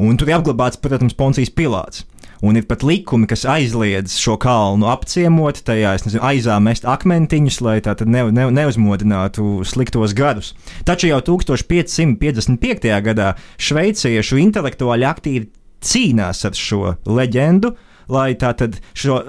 Un 0.00 0.18
tur 0.18 0.30
ir 0.30 0.38
apglabāts, 0.38 0.80
protams, 0.82 1.14
Poncijas 1.14 1.52
pilāts. 1.54 2.04
Un 2.44 2.58
ir 2.58 2.66
pat 2.68 2.82
likumi, 2.84 3.28
kas 3.30 3.46
aizliedz 3.48 4.18
šo 4.20 4.34
kalnu 4.42 4.88
apciemot, 4.92 5.62
tajā 5.64 5.94
nezinu, 6.02 6.20
aizā 6.28 6.58
mest 6.60 6.84
akmentiņus, 6.84 7.60
lai 7.64 7.78
tā 7.84 7.94
ne, 8.04 8.26
ne, 8.34 8.48
neuzmodinātu 8.52 9.62
sliktos 9.64 10.12
gadus. 10.18 10.52
Taču 10.84 11.08
jau 11.08 11.22
1555. 11.24 12.90
gadā 13.06 13.30
šveiciešu 13.56 14.42
intelektuāļi 14.42 15.08
aktīvi 15.08 15.48
cīnās 15.84 16.44
ar 16.44 16.58
šo 16.58 16.96
leģendu, 17.08 17.72
lai 18.12 18.34
tā 18.40 18.52
tad 18.58 18.76
šo 18.92 19.22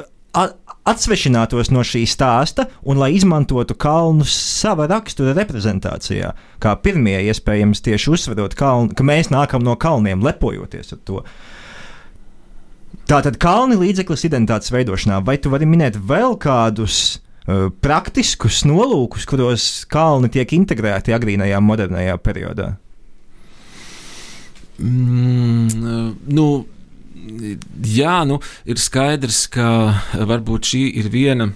atsvešinātos 0.85 1.71
no 1.73 1.81
šī 1.85 2.03
stāsta 2.09 2.67
un 2.85 2.99
lai 3.01 3.11
izmantotu 3.15 3.75
kalnus 3.79 4.33
sava 4.35 4.87
rakstura 4.91 5.33
reprezentācijā. 5.37 6.31
Kā 6.61 6.75
pirmie, 6.81 7.17
iespējams, 7.31 7.81
tieši 7.85 8.13
uzsverot, 8.13 8.57
kalnu, 8.59 8.93
ka 8.95 9.05
mēs 9.07 9.31
nākam 9.33 9.65
no 9.65 9.75
kalniem, 9.79 10.23
lepojoties 10.25 10.93
ar 10.95 11.01
to. 11.07 11.23
Tātad 13.09 13.37
kalni 13.41 13.77
līdzeklis 13.77 14.25
identitātes 14.25 14.73
veidošanā, 14.73 15.19
vai 15.25 15.37
tu 15.41 15.51
vari 15.53 15.67
minēt 15.69 15.97
vēl 16.09 16.37
kādus 16.41 17.19
uh, 17.45 17.67
praktiskus 17.85 18.63
nolūkus, 18.65 19.27
kuros 19.29 19.67
kalni 19.89 20.31
tiek 20.33 20.55
integrēti 20.57 21.13
agrīnajā, 21.13 21.61
modernajā 21.61 22.17
periodā? 22.25 22.71
Mm, 24.81 26.15
nu, 26.33 26.47
jā, 27.85 28.17
nu, 28.27 28.39
ir 28.65 28.81
skaidrs, 28.81 29.45
ka 29.53 29.67
varbūt 30.15 30.71
šī 30.71 30.83
ir 31.01 31.11
viena, 31.13 31.49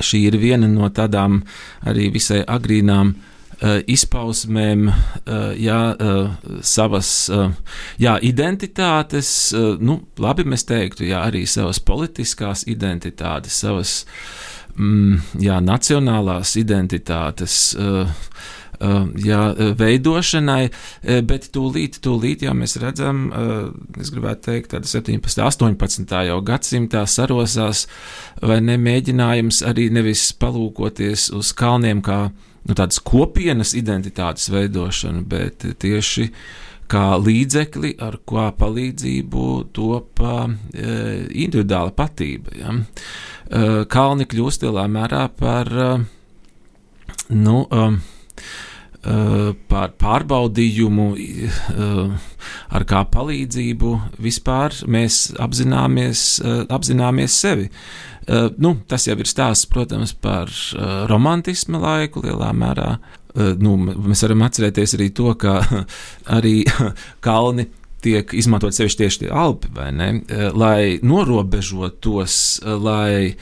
šī 0.00 0.24
ir 0.30 0.38
viena 0.42 0.70
no 0.70 0.90
tādām 0.90 1.42
arī 1.86 2.10
visai 2.14 2.42
agrīnām. 2.44 3.14
Uh, 3.14 3.30
izpausmēm, 3.88 4.88
uh, 4.90 5.52
jā, 5.54 5.76
uh, 5.94 6.56
savas 6.66 7.30
jā, 8.02 8.16
identitātes, 8.26 9.28
nu, 9.78 9.94
labi, 10.20 10.42
mēs 10.50 10.66
teiktu, 10.66 11.06
jā, 11.06 11.20
arī 11.30 11.44
savas 11.46 11.78
politiskās 11.78 12.66
identitātes, 12.68 13.54
savas 13.62 13.94
mm, 14.74 15.38
jā, 15.46 15.60
nacionālās 15.62 16.56
identitātes. 16.60 17.60
Uh, 17.78 18.10
jā, 19.24 19.42
veidošanai, 19.78 20.62
bet 21.28 21.48
tūlīt, 21.54 22.00
tūlīt 22.04 22.44
jau 22.46 22.54
mēs 22.58 22.76
redzam, 22.82 23.26
uh, 23.30 24.00
es 24.00 24.10
gribētu 24.14 24.50
teikt, 24.50 24.72
tāda 24.74 24.90
17, 24.90 25.42
18. 25.44 26.16
jau 26.28 26.40
gadsimtā 26.44 27.04
sarosās, 27.10 27.86
vai 28.42 28.60
nemēģinājums 28.64 29.62
arī 29.68 29.88
nevis 29.94 30.26
palūkoties 30.40 31.30
uz 31.36 31.54
kalniem 31.56 32.02
kā 32.04 32.20
nu, 32.64 32.74
tādas 32.74 33.00
kopienas 33.04 33.74
identitātes 33.76 34.50
veidošanu, 34.52 35.24
bet 35.28 35.66
tieši 35.80 36.30
kā 36.90 37.14
līdzekli, 37.16 37.94
ar 38.04 38.18
kā 38.28 38.50
palīdzību 38.58 39.44
top 39.76 40.20
uh, 40.24 40.44
individuāla 40.74 41.94
patība. 41.96 42.56
Ja? 42.58 42.74
Uh, 42.74 43.84
kalni 43.90 44.28
kļūst 44.28 44.66
lielā 44.66 44.84
mērā 44.92 45.24
par 45.38 45.72
uh, 45.72 46.04
nu, 47.32 47.56
uh, 47.64 47.96
par 49.68 49.90
pārbaudījumu, 50.00 51.06
ar 52.72 52.84
kā 52.88 53.02
palīdzību 53.12 53.90
vispār 54.24 54.72
mēs 54.88 55.18
apzināmies, 55.44 56.22
apzināmies 56.72 57.36
sevi. 57.36 57.68
Nu, 58.56 58.78
tas 58.88 59.04
jau 59.04 59.18
ir 59.20 59.28
stāsts, 59.28 59.68
protams, 59.68 60.14
par 60.16 60.48
romantisma 61.10 61.82
laiku 61.82 62.24
lielā 62.24 62.48
mērā. 62.56 62.94
Nu, 63.60 63.76
mēs 63.76 64.24
varam 64.24 64.46
atcerēties 64.46 64.96
arī 64.96 65.10
to, 65.12 65.34
ka 65.36 65.58
arī 66.38 66.62
kalni 67.26 67.68
tiek 68.04 68.34
izmantot 68.36 68.76
sevišķi 68.76 69.00
tieši 69.00 69.22
tie 69.24 69.30
alpi, 69.32 69.70
ne, 69.96 70.08
lai 70.52 70.98
norobežotos, 71.04 72.36
lai 72.84 73.34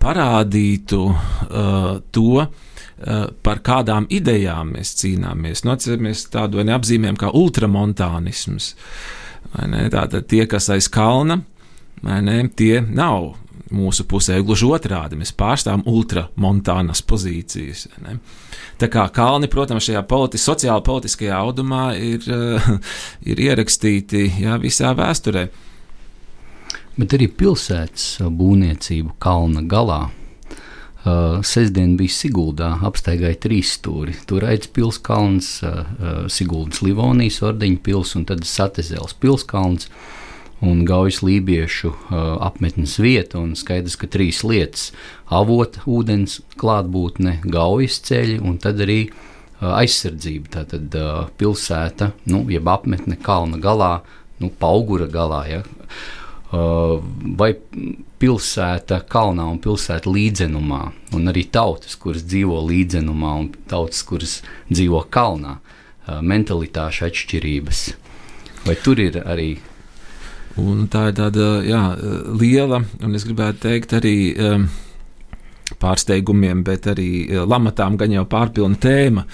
parādītu 0.00 1.02
uh, 1.08 1.98
to, 2.12 2.46
par 3.44 3.60
kādām 3.64 4.06
idejām 4.12 4.72
mēs 4.76 4.94
cīnāmies. 5.00 5.64
Nu, 5.64 5.74
atceramies 5.74 6.26
tādu 6.32 6.64
neapzīmējumu 6.64 7.20
kā 7.20 7.32
ultramontānisms. 7.36 8.70
Tātad 9.56 10.24
tie, 10.30 10.46
kas 10.48 10.70
aiz 10.72 10.88
kalna, 10.92 11.42
ne, 12.02 12.38
tie 12.56 12.80
nav 12.80 13.34
mūsu 13.74 14.06
pusē. 14.08 14.38
Gluži 14.46 14.68
otrādi, 14.70 15.18
mēs 15.18 15.34
pārstāvam 15.36 15.84
ultramontānas 15.90 17.02
pozīcijas. 17.06 17.86
Ne? 18.04 18.18
Tā 18.80 18.88
kā 18.92 19.06
kalni, 19.14 19.50
protams, 19.50 19.86
šajā 19.88 20.02
politi 20.08 20.40
sociāla 20.40 20.84
politiskajā 20.86 21.36
audumā 21.36 21.88
ir, 21.98 22.26
uh, 22.30 22.68
ir 23.30 23.42
ierakstīti 23.48 24.28
jā, 24.42 24.58
visā 24.62 24.92
vēsturē. 24.96 25.48
Bet 26.96 27.12
arī 27.12 27.28
pilsētas 27.28 28.22
būvniecība 28.32 29.18
kalna 29.20 29.64
galā. 29.68 30.06
Uh, 31.06 31.38
sestdien 31.46 31.92
bija 31.94 32.10
Siguldā, 32.10 32.72
apsteigāja 32.82 33.38
trīs 33.46 33.76
stūri. 33.76 34.16
Tur 34.26 34.42
aizsmeļs 34.48 34.72
pilskalns, 34.74 35.50
uh, 35.62 36.26
Siguldas 36.32 36.82
Livonijas 36.82 37.38
ordeņa 37.46 37.82
pils 37.86 38.16
un 38.18 38.24
tad 38.26 38.42
Satezēls 38.42 39.14
pilskalns. 39.22 39.86
Uh, 39.86 40.16
un 40.60 40.84
gaujas 40.84 41.20
lībiešu 41.22 41.88
uh, 41.88 42.18
apmetnes 42.40 42.96
vieta. 43.00 43.42
Skaidrs, 43.58 43.96
ka 44.00 44.08
trīs 44.08 44.42
lietas- 44.46 44.90
avota, 45.40 45.82
ūdens 45.86 46.40
klātbūtne, 46.56 47.40
gaujas 47.44 48.00
ceļi 48.08 48.40
un 48.40 48.58
tad 48.58 48.80
arī 48.80 49.00
uh, 49.10 49.76
aizsardzība. 49.76 50.52
Tātad 50.58 50.96
uh, 50.96 51.26
pilsēta, 51.36 52.12
nu, 52.32 52.46
jeb 52.50 52.68
apmetne 52.68 53.18
kalna 53.20 53.60
galā, 53.60 54.00
nu, 54.40 54.50
paugura 54.50 55.06
galā. 55.06 55.42
Ja? 55.50 55.60
Uh, 55.60 56.25
vai 57.38 57.50
pilsēta 58.20 59.02
kalnā 59.12 59.46
un 59.52 59.60
pilsēta 59.62 60.10
līdzenumā, 60.12 60.82
un 61.16 61.30
arī 61.32 61.46
tautas, 61.52 61.96
kuras 62.00 62.24
dzīvo 62.26 62.58
līdzenumā, 62.68 63.32
un 63.42 63.48
tautas, 63.70 64.02
kuras 64.08 64.40
dzīvo 64.70 65.04
kalnā, 65.12 65.58
uh, 65.60 66.20
mentalitāšu 66.22 67.08
atšķirības. 67.10 67.86
Vai 68.66 68.76
tur 68.82 69.00
ir 69.02 69.20
arī 69.22 69.50
Un 70.56 70.86
tā 70.88 71.10
ir 71.10 71.16
tāda 71.18 71.46
jā, 71.68 71.80
liela, 72.40 72.80
un 73.04 73.16
es 73.16 73.26
gribētu 73.28 73.66
teikt, 73.66 73.92
arī 73.98 74.16
um, 74.40 74.62
pārsteigumiem, 75.82 76.62
bet 76.64 76.88
arī 76.88 77.10
uh, 77.26 77.42
lamatām 77.44 77.98
gan 78.00 78.14
jau 78.14 78.24
pārpilna 78.30 78.80
tēma. 78.80 79.26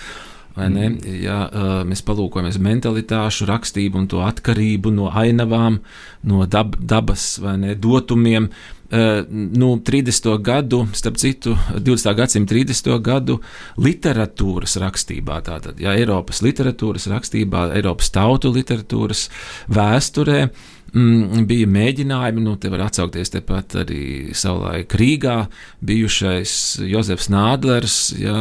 Mm. 0.56 0.98
Ja 1.22 1.46
uh, 1.46 1.70
mēs 1.88 2.02
palūkojamies 2.04 2.58
mentalitāšu, 2.60 3.46
rakstību 3.48 4.02
un 4.02 4.08
to 4.10 4.20
atkarību 4.26 4.92
no 4.92 5.08
ainavām, 5.08 5.80
no 6.28 6.44
dab, 6.50 6.76
dabas 6.76 7.38
vai 7.40 7.54
ne, 7.62 7.76
dotumiem, 7.78 8.50
uh, 8.50 9.22
nu, 9.32 9.70
30. 9.80 10.28
gadu, 10.44 10.82
starp 10.92 11.16
citu, 11.22 11.56
20. 11.78 12.12
gadsimta 12.18 12.52
30. 12.54 12.92
gadu 13.00 13.38
literatūras 13.80 14.76
rakstībā, 14.82 15.40
tātad 15.48 15.80
ja, 15.80 15.96
Eiropas 15.96 16.42
literatūras 16.44 17.08
rakstībā, 17.14 17.70
Eiropas 17.78 18.12
tautu 18.12 18.52
literatūras 18.52 19.28
vēsturē, 19.72 20.44
bija 20.92 21.68
mēģinājumi, 21.72 22.42
nu, 22.44 22.54
te 22.60 22.68
var 22.72 22.84
atsaukties 22.86 23.32
tepat 23.32 23.78
arī 23.80 24.02
savulaik 24.36 24.92
Rīgā 25.00 25.38
bijušais 25.80 26.54
Jozefs 26.84 27.30
Nādlers, 27.32 27.96
jā, 28.20 28.36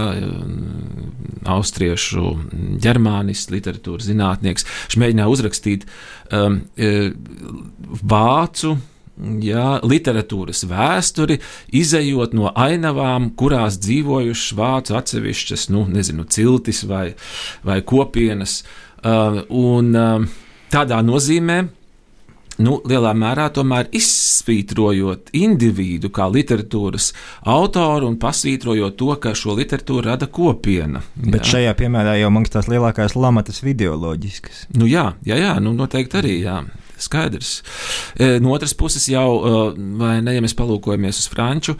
austriešu 1.47 2.35
ģermānists, 2.83 3.53
literatūras 3.53 4.09
zinātnieks. 4.09 4.67
Viņš 4.67 4.99
mēģināja 4.99 5.31
uzrakstīt 5.31 5.87
um, 5.87 6.61
e, 6.75 7.11
vācu 8.03 8.75
jā, 9.47 9.67
literatūras 9.87 10.65
vēsturi, 10.67 11.39
izējot 11.71 12.35
no 12.35 12.51
ainavām, 12.51 13.31
kurās 13.39 13.79
dzīvojušas 13.79 14.55
vācu 14.59 14.99
atsevišķas, 14.99 15.67
nu, 15.71 15.85
nezinu, 15.91 16.27
ciltis 16.27 16.83
vai, 16.89 17.11
vai 17.63 17.79
kopienas. 17.79 18.61
Uh, 19.01 19.39
un 19.49 19.95
uh, 19.97 20.25
tādā 20.69 20.99
nozīmē, 21.01 21.63
nu, 22.59 22.79
lielā 22.87 23.13
mērā 23.17 23.47
tomēr 23.55 23.89
izsvītrojot 23.95 25.31
individu 25.37 26.11
kā 26.13 26.27
literatūras 26.31 27.11
autoru 27.47 28.09
un 28.11 28.17
pasvītrojot 28.21 28.97
to, 28.99 29.11
ka 29.21 29.33
šo 29.37 29.55
literatūru 29.59 30.05
rada 30.09 30.27
kopiena. 30.27 31.03
Jā. 31.15 31.31
Bet 31.37 31.49
šajā 31.51 31.73
piemērā 31.79 32.17
jau 32.19 32.31
mums 32.33 32.51
tās 32.53 32.69
lielākās 32.71 33.15
lamatas 33.15 33.63
ideoloģiskas. 33.63 34.65
Nu, 34.75 34.89
jā, 34.89 35.11
jā, 35.27 35.39
jā 35.39 35.55
nu, 35.63 35.75
noteikti 35.77 36.21
arī. 36.21 36.37
Jā. 36.45 36.61
Skaidrs. 37.01 37.51
E, 38.15 38.37
no 38.43 38.53
otras 38.55 38.73
puses, 38.77 39.07
jau, 39.11 39.27
e, 39.41 39.81
vai 39.99 40.13
ne, 40.23 40.35
ja 40.35 40.43
mēs 40.43 40.55
palūkojamies 40.57 41.23
uz 41.23 41.27
franču, 41.31 41.75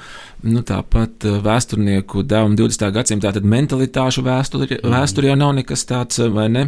nu, 0.47 0.63
tāpat 0.67 1.27
e, 1.27 1.35
vēsturnieku 1.45 2.25
devumu 2.27 2.57
20. 2.59 2.89
gadsimtā, 2.97 3.33
tad 3.35 3.47
mentalitāšu 3.47 4.25
vēsturi, 4.25 4.79
mm. 4.79 4.95
vēsturi 4.95 5.31
jau 5.31 5.37
nav 5.39 5.55
nekas 5.61 5.85
tāds, 5.89 6.21
vai 6.33 6.49
ne? 6.51 6.67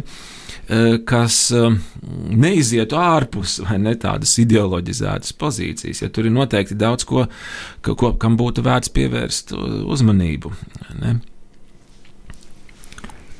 Kas 1.04 1.50
neizietu 2.32 2.96
ārpus 2.96 3.58
ne, 3.76 3.92
tādas 4.00 4.30
ideoloģizētas 4.40 5.34
pozīcijas. 5.36 6.00
Ja 6.00 6.08
tur 6.08 6.30
ir 6.30 6.32
noteikti 6.32 6.78
daudz 6.80 7.04
ko, 7.04 7.26
ko 7.84 8.14
kam 8.20 8.38
būtu 8.40 8.64
vērts 8.64 8.94
pievērst 8.96 9.52
uzmanību. 9.52 10.54
Ne. 11.02 11.18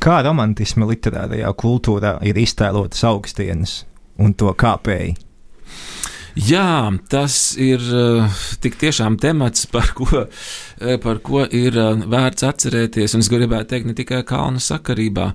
Kā 0.05 0.19
romantisma 0.21 0.85
literārajā 0.91 1.49
kultūrā 1.57 2.19
ir 2.29 2.37
iztēlotas 2.37 3.01
augstienes 3.09 3.79
un 4.19 4.35
to 4.39 4.53
kāpēji? 4.55 5.15
Jā, 6.35 6.91
tas 7.07 7.55
ir 7.63 7.83
uh, 7.95 8.39
tik 8.59 8.75
tiešām 8.81 9.21
temats, 9.23 9.69
par 9.71 9.93
ko, 9.95 10.07
uh, 10.25 10.95
par 11.03 11.21
ko 11.23 11.45
ir 11.47 11.77
uh, 11.79 12.01
vērts 12.11 12.47
atcerēties. 12.49 13.15
Un 13.15 13.23
es 13.23 13.29
gribētu 13.31 13.71
teikt, 13.71 13.87
ne 13.87 13.95
tikai 13.95 14.25
kalnu 14.27 14.63
sakarībā. 14.63 15.29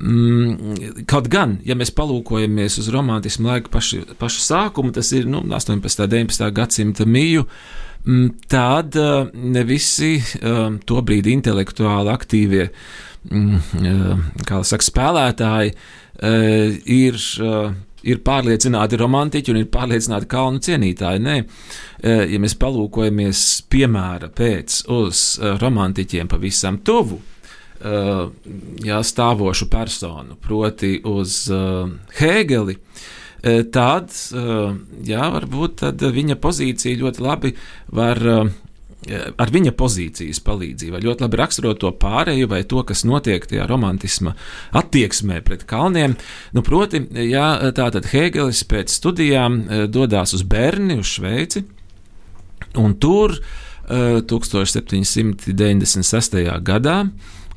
Mm, 0.00 1.02
kaut 1.08 1.28
gan, 1.32 1.58
ja 1.68 1.76
mēs 1.76 1.92
palūkojamies 1.96 2.78
uz 2.80 2.88
romantismu 2.92 3.50
laiku 3.50 3.72
pašu, 3.72 4.00
pašu 4.20 4.40
sākumu, 4.46 4.92
tas 4.96 5.12
ir 5.16 5.28
nu, 5.28 5.42
18. 5.44 5.76
un 5.76 5.84
19. 5.84 6.48
gadsimta 6.56 7.04
mīju. 7.04 7.44
Mm, 8.08 8.30
tad 8.48 8.96
ne 8.96 9.66
visi 9.68 10.14
to 10.88 11.02
brīdi 11.04 11.34
intelektuāli 11.36 12.12
aktīvie 12.14 12.70
mm, 13.28 13.84
uh, 13.84 14.56
saka, 14.64 14.86
spēlētāji 14.86 15.76
ir 16.88 17.20
ir 18.06 18.20
pārliecināti 18.24 18.98
romantiķi 19.00 19.52
un 19.52 19.60
ir 19.62 19.70
pārliecināti 19.72 20.28
kalnu 20.30 20.62
cienītāji. 20.64 21.22
Nē, 21.24 21.38
e, 21.42 22.14
ja 22.32 22.40
mēs 22.42 22.56
palūkojamies 22.60 23.44
piemēra 23.72 24.30
pēc 24.34 24.84
uz 24.94 25.24
e, 25.38 25.54
romantiķiem 25.62 26.30
pavisam 26.30 26.80
tuvu, 26.86 27.18
e, 27.18 27.96
jā, 28.86 29.00
stāvošu 29.12 29.70
personu, 29.72 30.38
proti 30.42 30.98
uz 31.08 31.44
Hēgeli, 32.20 32.78
tad, 33.70 34.10
jā, 35.06 35.26
varbūt 35.30 35.76
tad 35.84 36.02
viņa 36.02 36.36
pozīcija 36.42 36.98
ļoti 36.98 37.22
labi 37.22 37.52
var 37.94 38.18
ar 39.10 39.50
viņa 39.52 39.72
pozīcijas 39.78 40.40
palīdzību 40.44 41.00
ļoti 41.04 41.22
labi 41.24 41.36
raksturo 41.40 41.72
to 41.78 41.90
pārēju 42.00 42.46
vai 42.50 42.62
to, 42.68 42.80
kas 42.86 43.04
notiek 43.08 43.46
tajā 43.48 43.64
romantisma 43.68 44.32
attieksmē 44.76 45.36
pret 45.46 45.62
kalniem. 45.68 46.12
Nu, 46.56 46.60
proti, 46.66 46.98
ja 47.28 47.46
tātad 47.76 48.04
Hēgelis 48.12 48.60
pēc 48.68 48.88
studijām 48.92 49.52
eh, 49.60 49.66
dodas 49.90 50.30
uz 50.36 50.42
Berni, 50.48 50.94
uz 51.00 51.08
Šveici, 51.16 51.60
un 52.78 52.90
tur 53.00 53.28
1796. 53.88 56.34
gadā 56.60 56.98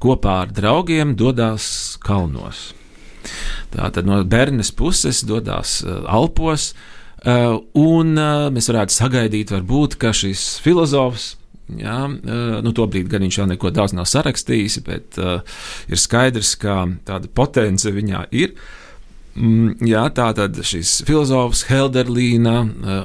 kopā 0.02 0.34
ar 0.46 0.50
draugiem 0.56 1.16
dodas 1.20 1.66
kalnos. 2.00 2.74
Tātad 3.72 4.06
no 4.08 4.24
Bernes 4.24 4.72
puses 4.72 5.24
dodas 5.28 5.84
Alpos, 6.08 6.74
un 7.78 8.16
mēs 8.56 8.70
varētu 8.72 8.92
sagaidīt, 8.96 9.52
varbūt, 9.54 9.96
ka 10.02 10.10
šis 10.16 10.60
filozofs 10.64 11.41
Jā, 11.80 11.98
nu, 12.10 12.74
Tobrīd 12.76 13.10
gan 13.12 13.24
viņš 13.26 13.40
vēl 13.42 13.50
neko 13.54 13.72
daudz 13.72 13.96
nav 13.96 14.10
sarakstījis, 14.10 14.78
bet 14.84 15.20
uh, 15.22 15.40
ir 15.88 16.00
skaidrs, 16.02 16.56
ka 16.60 16.84
tāda 17.08 17.32
potence 17.32 17.92
viņā 17.94 18.26
ir. 18.36 18.56
Mm, 19.32 19.78
jā, 19.88 20.04
tā 20.12 20.26
tad 20.36 20.58
šis 20.68 20.98
filozofs 21.08 21.64
Helderlīna 21.70 22.56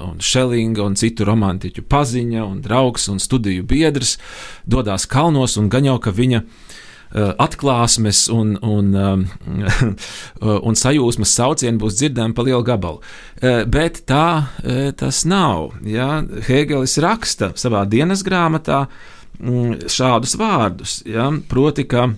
un 0.08 0.16
Šelinga 0.18 0.82
un 0.82 0.96
citu 0.98 1.22
romantiķu 1.28 1.84
paziņa 1.86 2.42
un 2.42 2.58
draugs 2.64 3.06
un 3.12 3.22
studiju 3.22 3.62
biedrs 3.70 4.16
dodas 4.66 5.06
kalnos 5.06 5.54
un 5.60 5.70
gan 5.70 5.86
jau, 5.86 6.00
ka 6.02 6.10
viņa 6.10 6.42
viņa 6.42 6.42
Eh, 6.42 6.65
atklāsmes 7.14 8.26
un, 8.32 8.56
un, 8.62 8.90
eh, 8.94 9.82
un 10.68 10.78
sajūsmas 10.78 11.34
saucieni 11.38 11.80
būs 11.80 11.98
dzirdami 12.00 12.36
pa 12.36 12.44
lielu 12.46 12.64
gabalu. 12.66 13.02
Eh, 13.40 13.64
bet 13.64 14.02
tā 14.08 14.26
tas 14.96 15.24
nav. 15.28 15.76
Ja? 15.86 16.20
Hēgelis 16.48 16.98
raksta 17.02 17.52
savā 17.58 17.84
dienas 17.88 18.24
grāmatā 18.26 18.86
mm, 19.38 19.86
šādus 19.92 20.36
vārdus, 20.40 21.00
ja? 21.08 21.30
proti, 21.48 21.88
ka 21.88 22.10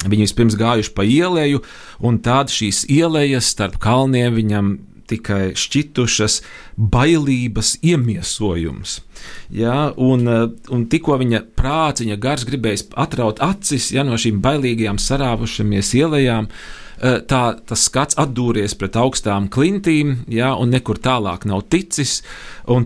Viņi 0.00 0.24
vispirms 0.24 0.54
gājuši 0.56 0.92
pa 0.96 1.04
ieleju, 1.04 1.58
un 2.08 2.20
tad 2.24 2.48
šīs 2.48 2.86
ielejas 2.88 3.50
starp 3.52 3.76
kalniem 3.82 4.32
viņam 4.38 4.70
tikai 5.10 5.52
šķitušas 5.58 6.40
bailības 6.80 7.76
iemiesojums. 7.84 9.00
Ja, 9.50 9.92
un, 9.96 10.28
eh, 10.28 10.46
un 10.70 10.86
tikko 10.88 11.18
viņa 11.20 11.42
prāts, 11.58 12.04
viņa 12.04 12.18
gars 12.20 12.46
gribējis 12.48 12.86
atraut 12.96 13.42
acis 13.44 13.90
ja, 13.92 14.04
no 14.06 14.18
šīm 14.20 14.40
bailīgajām, 14.44 15.00
sarāvušamies 15.00 15.92
ielām, 15.98 16.48
eh, 17.00 17.18
tā, 17.20 17.58
tas 17.66 17.84
skats 17.88 18.16
atdūries 18.20 18.76
pret 18.78 18.96
augstām 18.96 19.48
klintīm, 19.48 20.24
ja, 20.28 20.54
un 20.54 20.70
nekur 20.70 20.98
tālāk 20.98 21.44
nav 21.44 21.66
ticis. 21.68 22.22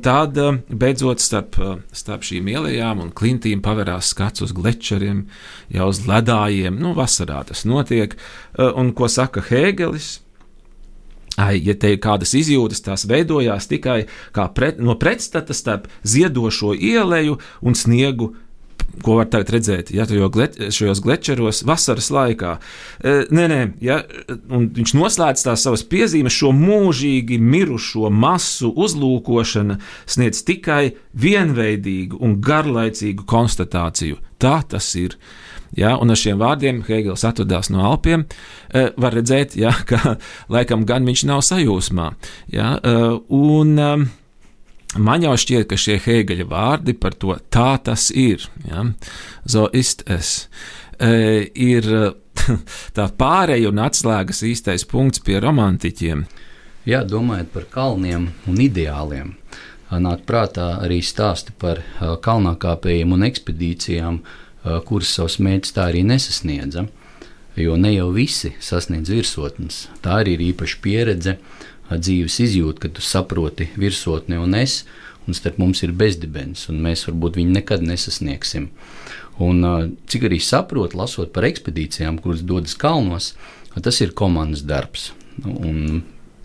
Tad 0.02 0.38
eh, 0.38 0.58
beidzot 0.70 1.20
starp, 1.20 1.60
starp 1.92 2.22
šīm 2.22 2.48
ielām 2.48 3.02
un 3.04 3.12
klintīm 3.12 3.60
pavērās 3.60 4.10
skats 4.14 4.42
uz 4.42 4.52
glečeriem, 4.52 5.26
jau 5.68 5.88
uz 5.88 6.06
ledājiem. 6.08 6.80
Nu, 6.80 6.94
vasarā 6.94 7.44
tas 7.46 7.64
notiek. 7.64 8.16
Un 8.58 8.92
ko 8.92 9.08
saka 9.08 9.42
Hēgelis? 9.42 10.23
Ja 11.38 11.74
te 11.74 11.96
kādas 11.98 12.30
izjūtas, 12.38 12.84
tās 12.84 13.08
veidojās 13.10 13.66
tikai 13.66 14.04
pret, 14.54 14.78
no 14.78 14.94
pretstatas 15.00 15.58
starp 15.64 15.88
ziedošo 16.06 16.76
ieleju 16.78 17.40
un 17.66 17.74
sniegu 17.74 18.34
ko 19.02 19.18
var 19.18 19.28
tagad 19.30 19.50
redzēt, 19.54 19.90
ja 19.94 20.06
jau 20.08 20.28
gleč, 20.32 20.56
šajos 20.74 21.00
glečeros 21.04 21.62
vasaras 21.66 22.10
laikā. 22.14 22.52
E, 23.00 23.14
nē, 23.34 23.46
nē, 23.50 23.60
ja, 23.84 24.00
viņš 24.50 24.94
noslēdz 24.96 25.46
tās 25.46 25.64
savas 25.66 25.84
piezīmes, 25.90 26.34
šo 26.34 26.52
mūžīgi 26.54 27.40
mirušo 27.42 28.10
masu 28.12 28.70
uzlūkošana 28.70 29.78
sniedz 30.06 30.44
tikai 30.46 30.94
vienveidīgu 31.20 32.20
un 32.22 32.38
garlaicīgu 32.44 33.26
konstatāciju. 33.28 34.20
Tā 34.38 34.60
tas 34.68 34.92
ir. 35.00 35.18
Ja, 35.74 35.96
un 35.98 36.12
ar 36.14 36.18
šiem 36.18 36.38
vārdiem 36.38 36.82
Hegels 36.86 37.24
atvadās 37.26 37.70
no 37.74 37.82
Alpiem. 37.88 38.24
E, 38.70 38.88
var 39.00 39.16
redzēt, 39.16 39.56
ja, 39.58 39.72
ka 39.90 40.16
laikam 40.52 40.86
gan 40.88 41.06
viņš 41.08 41.24
nav 41.30 41.42
sajūsmā. 41.46 42.10
Ja, 42.54 42.76
e, 42.78 43.00
un, 43.34 43.78
e, 43.78 43.94
Man 44.94 45.24
jau 45.24 45.32
šķiet, 45.34 45.64
ka 45.66 45.74
šie 45.74 45.96
Hēgeļa 45.98 46.44
vārdi 46.46 46.92
par 46.94 47.16
to 47.18 47.34
tā 47.50 47.72
tas 47.82 48.12
ir, 48.14 48.44
ja, 48.62 48.84
zo 49.42 49.64
ist 49.74 50.04
es, 50.06 50.28
ir 51.02 51.88
tā 52.94 53.06
pārēja 53.18 53.72
un 53.72 53.80
atslēgas 53.82 54.44
īstais 54.46 54.86
punkts 54.86 55.18
pie 55.26 55.40
romantiķiem. 55.42 56.22
Jā, 56.86 57.02
domājot 57.10 57.50
par 57.56 57.66
kalniem 57.74 58.28
un 58.46 58.62
ideāliem, 58.62 59.34
nāk 59.90 60.22
prātā 60.30 60.76
arī 60.86 61.00
stāsti 61.02 61.58
par 61.58 61.82
kalnākāpējiem 61.98 63.18
un 63.18 63.26
ekspedīcijām, 63.32 64.22
uh, 64.22 64.43
kuras 64.88 65.12
savus 65.16 65.38
mērķus 65.44 65.74
tā 65.76 65.88
arī 65.90 66.04
nesasniedza. 66.06 66.86
Jo 67.54 67.76
ne 67.78 67.92
jau 67.94 68.08
visi 68.14 68.50
sasniedz 68.64 69.12
virsotnes. 69.12 69.84
Tā 70.02 70.18
arī 70.22 70.34
ir 70.34 70.46
īpaša 70.50 70.78
pieredze, 70.82 71.36
dzīves 71.90 72.40
izjūta, 72.42 72.86
kad 72.86 72.94
tu 72.96 73.04
saproti 73.04 73.68
virsotni 73.78 74.40
un 74.40 74.56
es, 74.58 74.82
un 75.28 75.36
starp 75.36 75.60
mums 75.62 75.82
ir 75.84 75.92
bezdibens, 75.96 76.66
un 76.72 76.80
mēs 76.84 77.04
varbūt 77.08 77.38
viņu 77.38 77.54
nekad 77.54 77.84
nesasniegsim. 77.86 78.70
Un, 79.42 79.62
cik 80.10 80.28
arī 80.28 80.38
saprotu, 80.42 80.98
lasot 81.00 81.32
par 81.34 81.46
ekspedīcijām, 81.48 82.20
kuras 82.22 82.42
dodas 82.46 82.76
kalnos, 82.78 83.32
tas 83.74 84.00
ir 84.02 84.14
komandas 84.16 84.62
darbs. 84.66 85.10
Un 85.44 86.04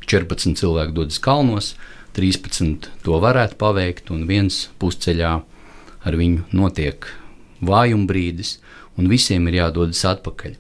14 0.10 0.58
cilvēki 0.58 0.95
dodas 0.97 1.19
kalnos, 1.21 1.75
13 2.17 2.89
to 3.05 3.19
varētu 3.21 3.60
paveikt, 3.62 4.10
un 4.13 4.25
viens 4.29 4.67
pusceļā 4.82 5.34
ar 5.99 6.17
viņu 6.17 6.47
notiek 6.55 7.05
vājuma 7.65 8.08
brīdis, 8.10 8.58
un 9.00 9.10
visiem 9.12 9.48
ir 9.50 9.60
jādodas 9.62 10.02
atpakaļ. 10.08 10.58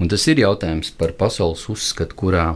Un 0.00 0.10
tas 0.12 0.26
ir 0.30 0.42
jautājums 0.42 0.92
par 0.98 1.14
pasaules 1.18 1.64
uzskatu, 1.72 2.18
kurā 2.18 2.46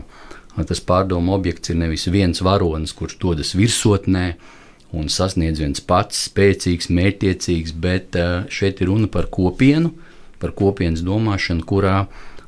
tas 0.67 0.81
pārdomu 0.83 1.33
objekts 1.35 1.71
ir 1.71 1.79
nevis 1.79 2.09
viens 2.11 2.43
varonis, 2.43 2.93
kurš 2.93 3.17
dodas 3.21 3.53
virsotnē 3.55 4.33
un 4.97 5.07
sasniedz 5.07 5.61
viens 5.63 5.83
pats 5.87 6.27
spēcīgs, 6.27 6.89
mērķiecīgs, 6.91 7.75
bet 7.79 8.17
šeit 8.51 8.81
ir 8.83 8.91
runa 8.91 9.07
par 9.11 9.29
kopienu, 9.31 9.93
par 10.41 10.51
kopienas 10.57 11.03
domāšanu, 11.07 11.63
kurā 11.67 12.01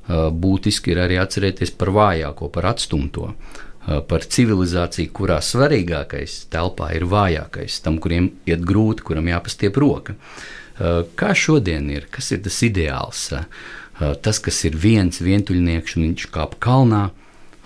būtiski 0.09 0.91
ir 0.91 0.99
arī 1.05 1.19
atcerēties 1.21 1.71
par 1.79 1.93
vājāko, 1.95 2.49
par 2.51 2.67
atstumto, 2.73 3.29
par 3.83 4.25
civilizāciju, 4.35 5.11
kurā 5.15 5.39
svarīgākais 5.43 6.43
telpā 6.51 6.91
ir 6.97 7.07
vājākais, 7.07 7.79
tam, 7.83 8.01
kuriem 8.03 8.33
iet 8.47 8.67
grūti, 8.67 9.07
kuram 9.07 9.31
jāpastiep 9.31 9.79
roka. 9.79 10.15
Eh, 10.15 10.62
kā 10.79 11.33
šodien 11.37 11.89
ir? 11.93 12.07
Kas 12.11 12.31
ir 12.33 12.43
tas 12.45 12.59
ideāls? 12.65 13.29
Eh, 14.01 14.13
tas, 14.21 14.39
kas 14.41 14.63
ir 14.65 14.77
viens 14.79 15.21
vientuļnieks 15.21 15.97
un 15.97 16.07
viņš 16.07 16.29
kāp 16.33 16.57
kalnā, 16.63 17.11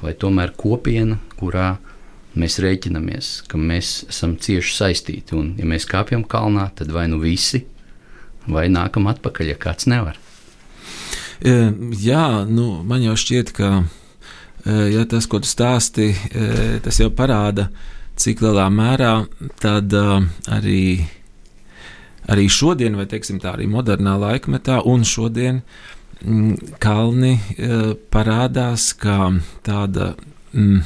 vai 0.02 0.12
tomēr 0.12 0.52
kopiena, 0.60 1.22
kurā 1.40 1.78
mēs 2.38 2.60
rēķinamies, 2.62 3.30
ka 3.48 3.58
mēs 3.58 4.04
esam 4.12 4.36
cieši 4.36 4.76
saistīti. 4.76 5.38
Un, 5.40 5.54
ja 5.58 5.66
mēs 5.66 5.88
kāpjam 5.90 6.26
kalnā, 6.28 6.68
tad 6.76 6.92
vai 6.92 7.08
nu 7.08 7.22
visi, 7.24 7.64
vai 8.48 8.68
nākam 8.70 9.08
atpakaļ, 9.10 9.54
ja 9.54 9.58
kāds 9.62 9.88
nevar. 9.88 10.20
E, 11.40 11.56
jā, 12.04 12.44
nu, 12.50 12.84
man 12.84 13.08
jau 13.08 13.16
šķiet, 13.18 13.54
ka 13.56 13.72
ja 14.68 15.06
tas, 15.08 15.26
ko 15.32 15.40
tu 15.40 15.48
stāsti, 15.48 16.10
tas 16.84 16.98
jau 17.00 17.08
parāda, 17.16 17.70
cik 18.20 18.42
lielā 18.44 18.66
mērā 18.74 19.14
tad 19.64 19.94
arī 19.96 20.82
arī 22.32 22.48
šodien, 22.52 22.98
vai 23.00 23.08
teiksim, 23.10 23.42
tā 23.44 23.56
arī 23.56 23.68
modernā 23.72 24.18
laikmetā, 24.20 24.82
un 24.88 25.06
šodien 25.08 25.62
mm, 26.22 26.78
kalni 26.84 27.36
uh, 27.38 27.92
parādās 28.14 28.92
kā 29.00 29.20
tāda. 29.68 30.16
Mm, 30.54 30.82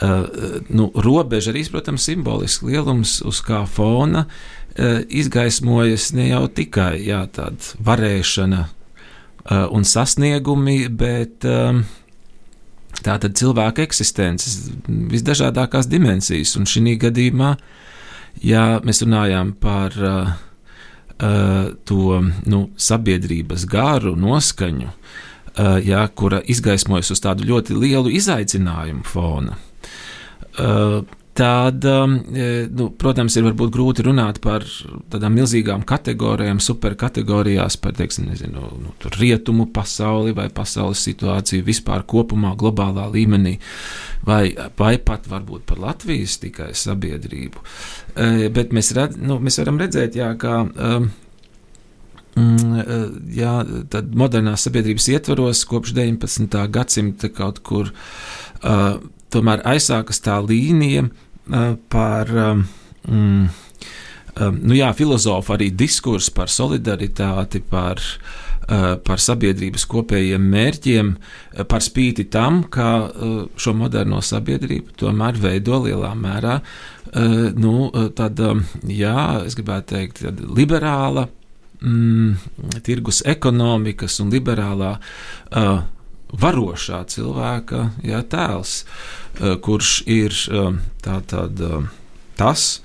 Uh, 0.00 0.24
nu, 0.72 0.86
robeža 0.96 1.50
arī, 1.52 1.60
protams, 1.68 2.06
simbolisks 2.08 2.62
lielums, 2.64 3.18
uz 3.28 3.42
kā 3.44 3.58
fona 3.68 4.22
uh, 4.24 5.02
izgaismojas 5.12 6.06
ne 6.16 6.30
jau 6.30 6.46
tikai 6.56 7.02
jā, 7.04 7.18
tāda 7.28 7.82
varēšana 7.84 8.62
uh, 8.64 9.66
un 9.76 9.84
sasniegumi, 9.84 10.78
bet 10.88 11.44
um, 11.44 11.82
tā 13.04 13.18
tad 13.20 13.36
cilvēka 13.36 13.84
eksistences 13.84 14.70
visdažādākās 14.88 15.90
dimensijas. 15.92 16.54
Un 16.56 16.64
šī 16.70 16.96
gadījumā 17.04 17.52
uh, 17.58 17.89
ja 18.42 18.80
mēs 18.84 19.02
runājām 19.04 19.54
par 19.60 19.96
uh, 19.98 20.32
uh, 21.22 21.72
to 21.84 22.20
nu, 22.46 22.62
sabiedrības 22.76 23.66
garu, 23.70 24.14
noskaņu, 24.18 24.90
uh, 24.90 25.76
ja, 25.84 26.06
kura 26.14 26.42
izgaismojas 26.46 27.12
uz 27.14 27.22
tādu 27.24 27.48
ļoti 27.50 27.76
lielu 27.76 28.12
izaicinājumu 28.20 29.06
fona. 29.08 29.58
Uh, 30.58 31.02
tad, 31.40 31.84
um, 31.84 32.14
e, 32.34 32.68
nu, 32.76 32.90
protams, 33.00 33.32
ir 33.38 33.46
varbūt 33.46 33.70
grūti 33.72 34.04
runāt 34.04 34.42
par 34.44 34.66
tādām 35.08 35.38
milzīgām 35.38 35.86
kategorijām, 35.88 36.58
superkategorijās, 36.60 37.78
par 37.80 37.94
teiksim, 37.96 38.26
nezinu, 38.28 38.66
nu, 38.82 38.92
rietumu 39.16 39.64
pasauli 39.72 40.34
vai 40.36 40.50
pasaules 40.52 41.00
situāciju 41.08 41.64
vispār 41.64 42.04
kopumā, 42.04 42.52
globālā 42.60 43.06
līmenī, 43.14 43.54
vai, 44.28 44.42
vai 44.76 44.98
pat 45.00 45.30
varbūt 45.32 45.64
par 45.70 45.80
Latvijas 45.80 46.36
tikai 46.42 46.74
sabiedrību. 46.76 47.64
E, 48.12 48.50
bet 48.52 48.76
mēs, 48.76 48.92
redz, 48.98 49.16
nu, 49.16 49.40
mēs 49.40 49.56
varam 49.62 49.80
redzēt, 49.80 50.20
jā, 50.20 50.34
ka. 50.40 50.60
Um, 50.76 51.10
Jā, 52.40 53.56
tad 53.90 54.12
modernās 54.16 54.62
sabiedrības 54.64 55.08
ietvaros 55.10 55.64
kopš 55.68 55.90
19. 55.96 56.54
gadsimta 56.72 57.28
kaut 57.34 57.58
kur 57.66 57.90
uh, 57.90 59.00
tomēr 59.34 59.64
aizsākas 59.66 60.22
tā 60.24 60.38
līnija, 60.38 61.02
uh, 61.08 61.29
par 61.88 62.30
um, 62.30 62.62
mm, 63.08 63.48
um, 64.40 64.60
nu 64.62 64.76
jā, 64.78 64.90
filozofu 64.96 65.56
arī 65.56 65.70
diskurs 65.74 66.30
par 66.34 66.52
solidaritāti, 66.52 67.62
par, 67.70 68.02
par 69.04 69.18
sabiedrības 69.18 69.82
kopējiem 69.90 70.44
mērķiem, 70.52 71.08
par 71.66 71.82
spīti 71.82 72.28
tam, 72.30 72.60
ka 72.70 73.10
šo 73.58 73.72
moderno 73.74 74.20
sabiedrību 74.22 74.94
tomēr 75.00 75.40
veido 75.42 75.80
lielā 75.88 76.12
mērā 76.14 76.60
nu, 77.58 77.72
tāda, 78.14 78.52
jā, 78.86 79.24
es 79.42 79.58
gribētu 79.58 79.96
teikt, 79.96 80.22
liberāla. 80.54 81.26
Mm, 81.80 82.36
tirgus 82.84 83.22
ekonomikas 83.24 84.18
un 84.20 84.28
liberālā 84.30 84.90
uh, 85.00 85.78
varošā 86.36 87.02
cilvēka 87.10 87.86
jā, 88.06 88.20
tēls, 88.30 88.84
kurš 89.38 89.92
ir 90.10 90.34
uh, 90.50 90.74
tā, 91.04 91.20
tad, 91.26 91.60
uh, 91.60 91.86
tas, 92.36 92.80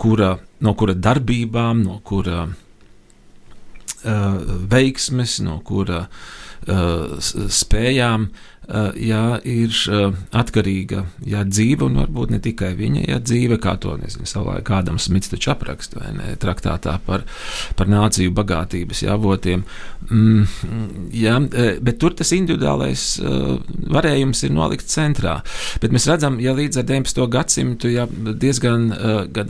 kura, 0.00 0.32
no 0.58 0.72
kura 0.74 0.94
darbībām, 0.98 1.84
no 1.86 2.00
kura 2.02 2.48
veiksmes, 4.72 5.36
no 5.46 5.60
kura 5.62 6.00
spējām 6.66 8.24
Eh, 8.26 8.49
jā, 8.94 9.24
ir 9.48 9.74
eh, 9.90 10.16
atkarīga 10.36 11.04
jā, 11.26 11.42
dzīve, 11.48 11.86
un 11.88 11.98
varbūt 12.00 12.34
ne 12.34 12.40
tikai 12.42 12.72
viņa 12.78 13.04
jā, 13.08 13.18
dzīve, 13.24 13.58
kā 13.62 13.74
to 13.82 13.96
nezinu, 14.00 14.28
savulaik 14.30 14.66
kādam 14.68 14.98
Smits 15.00 15.32
taču 15.32 15.52
apraksta, 15.54 16.00
vai 16.00 16.12
ne, 16.16 16.34
traktātā 16.40 16.96
par, 17.06 17.24
par 17.78 17.90
nāciju 17.90 18.34
bagātības 18.36 19.04
jāvotiem. 19.06 19.64
Mm, 20.10 20.46
jā, 21.16 21.36
eh, 21.50 21.70
bet 21.82 22.00
tur 22.02 22.14
tas 22.16 22.32
individuālais 22.36 23.06
varējums 23.20 24.44
ir 24.46 24.52
nolikt 24.54 24.90
centrā. 24.90 25.40
Bet 25.82 25.94
mēs 25.94 26.08
redzam, 26.10 26.38
ja 26.42 26.54
līdz 26.56 26.82
ar 26.82 26.88
19. 26.88 27.26
gadsimtu 27.30 27.90
jā, 27.92 28.06
diezgan 28.10 28.90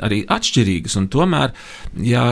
arī 0.00 0.22
atšķirīgas, 0.28 0.96
un 1.00 1.10
tomēr, 1.12 1.52
Mm, 2.00 2.30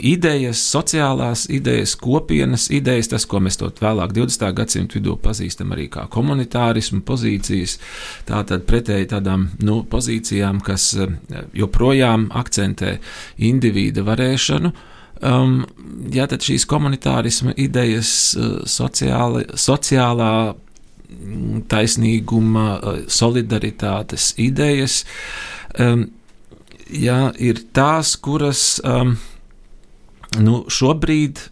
idejas, 0.00 0.60
sociālās 0.72 1.44
idejas, 1.52 1.94
kopienas 2.00 2.68
idejas, 2.72 3.10
tas, 3.12 3.26
ko 3.28 3.40
mēs 3.44 3.58
vēlāk 3.60 4.14
20. 4.16 4.46
gadsimta 4.56 4.98
vidū 4.98 5.16
pazīstam 5.20 5.74
arī 5.74 5.86
kā 5.92 6.06
komunitārismu 6.10 7.02
pozīcijas, 7.06 7.78
tātad 8.28 8.64
pretēji 8.68 9.10
tādām 9.12 9.48
nu, 9.64 9.82
pozīcijām, 9.90 10.60
kas 10.64 10.90
eh, 10.96 11.14
joprojām 11.54 12.30
akcentē 12.34 12.98
individa 13.38 14.04
varēšanu. 14.06 14.72
Um, 15.24 15.60
jā, 16.12 16.26
tad 16.28 16.44
šīs 16.44 16.66
komunitārisma 16.68 17.54
idejas, 17.56 18.34
eh, 18.36 18.56
sociāli, 18.68 19.46
sociālā 19.54 20.32
mm, 20.54 21.64
taisnīguma, 21.70 22.66
eh, 22.74 23.04
solidaritātes 23.08 24.32
idejas, 24.42 25.04
um, 25.78 26.08
jā, 26.90 27.20
ir 27.38 27.62
tās, 27.72 28.16
kuras 28.20 28.80
um, 28.84 29.14
Nu, 30.40 30.64
šobrīd 30.72 31.40
e, 31.44 31.48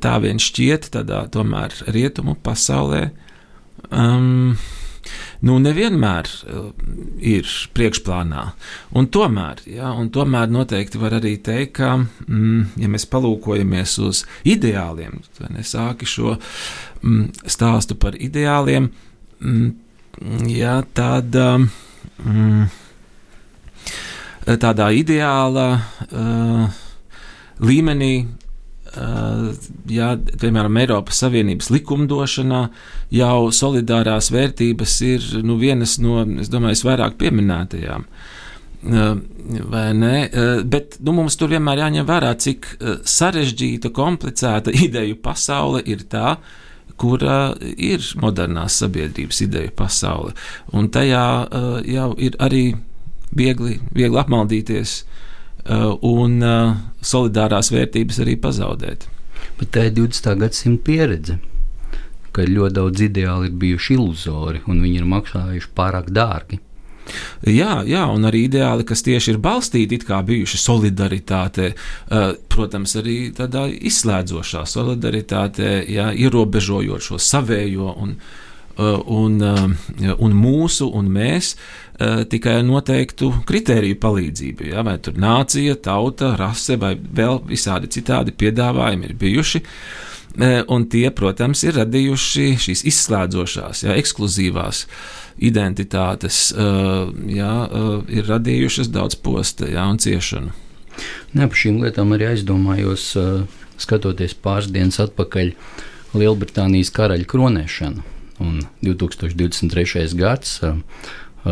tā 0.00 0.16
vien 0.22 0.40
šķiet, 0.40 0.92
tādā 0.94 1.24
tomēr 1.32 1.74
rietumu 1.90 2.36
pasaulē. 2.44 3.08
Um, 3.90 4.56
nu, 5.46 5.56
nevienmēr 5.62 6.28
uh, 6.28 6.66
ir 7.24 7.48
priekšplānā. 7.74 8.44
Un 8.98 9.08
tomēr, 9.12 9.62
ja, 9.72 9.92
un 9.96 10.10
tomēr 10.12 10.50
noteikti 10.52 11.00
var 11.00 11.16
arī 11.18 11.36
teikt, 11.42 11.78
ka, 11.80 11.94
mm, 11.98 12.76
ja 12.80 12.90
mēs 12.92 13.08
palūkojamies 13.10 13.96
uz 14.04 14.24
ideāliem, 14.48 15.22
tad 15.38 15.54
nesāki 15.56 16.08
šo 16.08 16.36
mm, 16.36 17.48
stāstu 17.48 17.96
par 18.00 18.18
ideāliem, 18.20 18.90
mm, 19.40 19.72
ja, 20.52 20.76
tad 20.94 21.34
mm, 21.40 22.68
tādā 24.60 24.92
ideāla. 25.00 25.66
Uh, 26.10 26.86
līmenī. 27.62 28.14
Jā, 29.86 30.08
piemēram, 30.42 30.78
Eiropas 30.82 31.20
Savienības 31.22 31.68
likumdošanā 31.70 32.64
jau 33.14 33.50
solidārās 33.54 34.32
vērtības 34.34 34.94
ir 35.06 35.26
nu, 35.46 35.54
vienas 35.60 35.94
no, 36.02 36.24
es 36.42 36.50
domāju, 36.50 36.80
vairāk 36.88 37.14
pieminētajām. 37.20 38.08
Vai? 38.80 39.84
Uh, 39.92 40.64
bet 40.66 40.96
nu, 41.04 41.14
mums 41.14 41.36
tur 41.38 41.52
vienmēr 41.52 41.84
jāņem 41.84 42.08
vērā, 42.08 42.32
cik 42.42 42.66
sarežģīta, 43.06 43.92
komplicēta 43.94 44.74
ideju 44.86 45.20
pasaule 45.22 45.84
ir 45.86 46.02
tā, 46.10 46.34
kura 47.00 47.54
ir 47.60 48.04
modernās 48.20 48.80
sabiedrības 48.82 49.44
ideju 49.46 49.72
pasaule. 49.76 50.34
Un 50.76 50.90
tajā 50.92 51.24
jau 51.88 52.10
ir 52.20 52.36
arī 52.42 52.64
viegli, 53.36 53.78
viegli 53.94 54.20
apmaldīties 54.20 54.96
un 55.66 56.40
uh, 56.42 56.76
solidārās 57.04 57.70
vērtības 57.74 58.20
arī 58.24 58.36
pazaudēt. 58.40 59.06
Bet 59.60 59.72
tā 59.74 59.88
ir 59.88 59.94
20. 59.98 60.32
gadsimta 60.40 60.84
pieredze, 60.86 61.38
ka 62.32 62.46
ļoti 62.46 62.76
daudz 62.78 63.04
ideāli 63.04 63.50
ir 63.50 63.60
bijuši 63.60 63.94
iluzori 63.96 64.64
un 64.70 64.82
viņi 64.84 65.00
ir 65.02 65.08
maksājuši 65.10 65.72
pārāk 65.76 66.10
dārgi. 66.14 66.60
Jā, 67.42 67.80
jā, 67.88 68.04
un 68.06 68.28
arī 68.28 68.44
ideāli, 68.46 68.84
kas 68.86 69.02
tieši 69.02 69.32
ir 69.32 69.40
balstīti 69.42 69.98
kā 70.06 70.20
bijuši 70.22 70.60
solidaritātē, 70.62 71.72
uh, 71.72 72.28
protams, 72.52 72.94
arī 73.00 73.16
tādā 73.34 73.66
izslēdzošā 73.66 74.62
solidaritātē, 74.68 75.80
jā, 75.90 76.12
ierobežojot 76.14 77.08
šo 77.08 77.18
savējo 77.18 77.96
un, 77.98 78.14
un, 78.80 79.40
un 80.14 80.36
mūsu 80.38 80.86
un 80.96 81.10
mēs 81.12 81.56
tikai 82.32 82.60
noteiktu 82.64 83.32
kritēriju 83.48 83.98
palīdzību. 84.00 84.70
Ja? 84.72 84.84
Vai 84.86 84.96
tur 85.04 85.18
nācija, 85.20 85.76
tauta, 85.84 86.34
rase 86.40 86.78
vai 86.80 86.94
vēl 86.96 87.42
visādi 87.48 87.90
citādi 87.92 88.32
piedāvājumi 88.32 89.10
ir 89.10 89.18
bijuši. 89.20 89.60
Uh, 89.60 90.10
un 90.70 90.86
tie, 90.86 91.08
protams, 91.10 91.64
ir 91.66 91.74
radījuši 91.80 92.44
šīs 92.62 92.84
izslēdzošās, 92.86 93.84
ja, 93.84 93.96
ekskluzīvās 93.98 94.84
identitātes, 95.42 96.50
uh, 96.54 97.10
ja, 97.30 97.52
ir 98.08 98.28
radījušas 98.30 98.92
daudz 98.94 99.18
posta 99.18 99.68
ja, 99.70 99.88
un 99.90 99.98
ciešanu. 99.98 100.54
Ne, 101.34 101.46
par 101.46 101.56
šīm 101.56 101.80
lietām 101.82 102.12
arī 102.14 102.30
aizdomājos, 102.34 103.14
skatoties 103.80 104.34
pāris 104.36 104.70
dienas 104.70 105.00
atpakaļ 105.00 105.54
Lielbritānijas 106.10 106.90
karaļa 106.92 107.26
kronēšanu. 107.30 108.02
Un 108.40 108.62
2023. 108.82 110.10
gads 110.18 110.58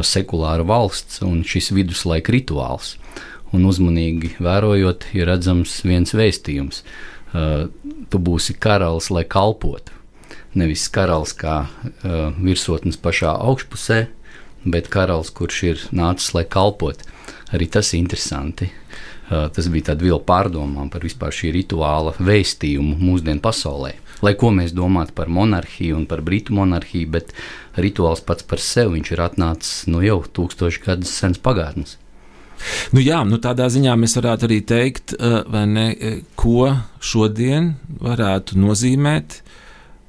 sekulāra 0.05 0.67
valsts 0.69 1.23
un 1.25 1.43
šis 1.47 1.73
viduslaika 1.77 2.33
rituāls. 2.35 2.97
Un 3.57 3.65
uzmanīgi 3.65 4.35
vērojot, 4.45 5.09
ir 5.17 5.31
redzams 5.31 5.79
viens 5.89 6.13
vēstījums. 6.13 6.83
Uh, 7.29 7.69
tu 8.13 8.21
būsi 8.21 8.57
karalis, 8.61 9.09
lai 9.13 9.25
kalpotu. 9.25 9.95
Nevis 10.59 10.87
karalis 10.93 11.33
kā 11.37 11.63
uh, 11.65 12.19
virsotnes 12.37 13.01
pašā 13.01 13.33
augšpusē, 13.49 14.03
bet 14.69 14.91
karalis, 14.93 15.33
kurš 15.33 15.63
ir 15.65 15.87
nācis, 15.97 16.35
lai 16.37 16.45
kalpotu. 16.45 17.09
Arī 17.57 17.71
tas 17.73 17.95
ir 17.95 18.03
interesanti. 18.03 18.69
Tas 19.29 19.67
bija 19.69 19.91
tāds 19.91 20.07
vēl 20.07 20.23
pārdomām 20.25 20.89
par 20.89 21.03
vispār 21.05 21.35
šī 21.37 21.51
rituāla 21.53 22.15
vēstījumu 22.17 22.95
mūsdienu 22.97 23.43
pasaulē 23.45 23.91
lai 24.25 24.35
ko 24.39 24.51
mēs 24.55 24.75
domātu 24.77 25.15
par 25.17 25.31
monarhiju 25.33 25.97
un 25.99 26.07
par 26.11 26.23
britu 26.27 26.57
monarhiju, 26.57 27.11
bet 27.19 27.33
rituāls 27.79 28.25
pats 28.25 28.47
par 28.47 28.63
sevi 28.63 29.03
ir 29.05 29.23
atnācis 29.23 29.87
nu, 29.91 30.03
jau 30.05 30.21
tūkstoši 30.23 30.85
gadus 30.87 31.15
sens 31.15 31.41
pagātnes. 31.43 31.97
Nu 32.91 32.99
jā, 32.99 33.21
nu 33.23 33.39
tādā 33.39 33.69
ziņā 33.71 33.95
mēs 33.95 34.17
varētu 34.19 34.49
arī 34.49 34.59
teikt, 34.67 35.15
eh, 35.15 35.65
ne, 35.67 35.91
eh, 35.95 36.21
ko 36.35 36.75
šodien 37.01 37.77
varētu 38.01 38.59
nozīmēt 38.59 39.43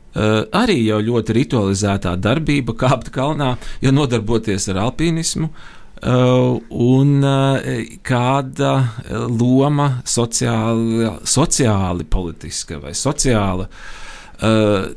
Uh, 0.09 0.41
arī 0.57 0.87
jau 0.87 0.97
ļoti 1.05 1.33
ritualizētā 1.37 2.15
darbība, 2.17 2.73
kāpt 2.73 3.11
kalnā, 3.13 3.51
ja 3.79 3.91
nodarboties 3.93 4.65
ar 4.73 4.79
alpīnismu, 4.87 5.45
uh, 5.45 5.78
un 6.05 7.09
uh, 7.27 7.69
kāda 8.07 8.73
loma 9.09 9.89
sociāli, 10.07 11.09
sociāli 11.27 12.05
politiska 12.07 12.79
vai 12.83 12.93
sociāla 12.95 13.67
uh, 13.67 13.97
uh, 14.43 14.89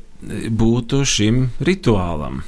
būtu 0.51 1.03
šim 1.09 1.47
rituālam. 1.65 2.43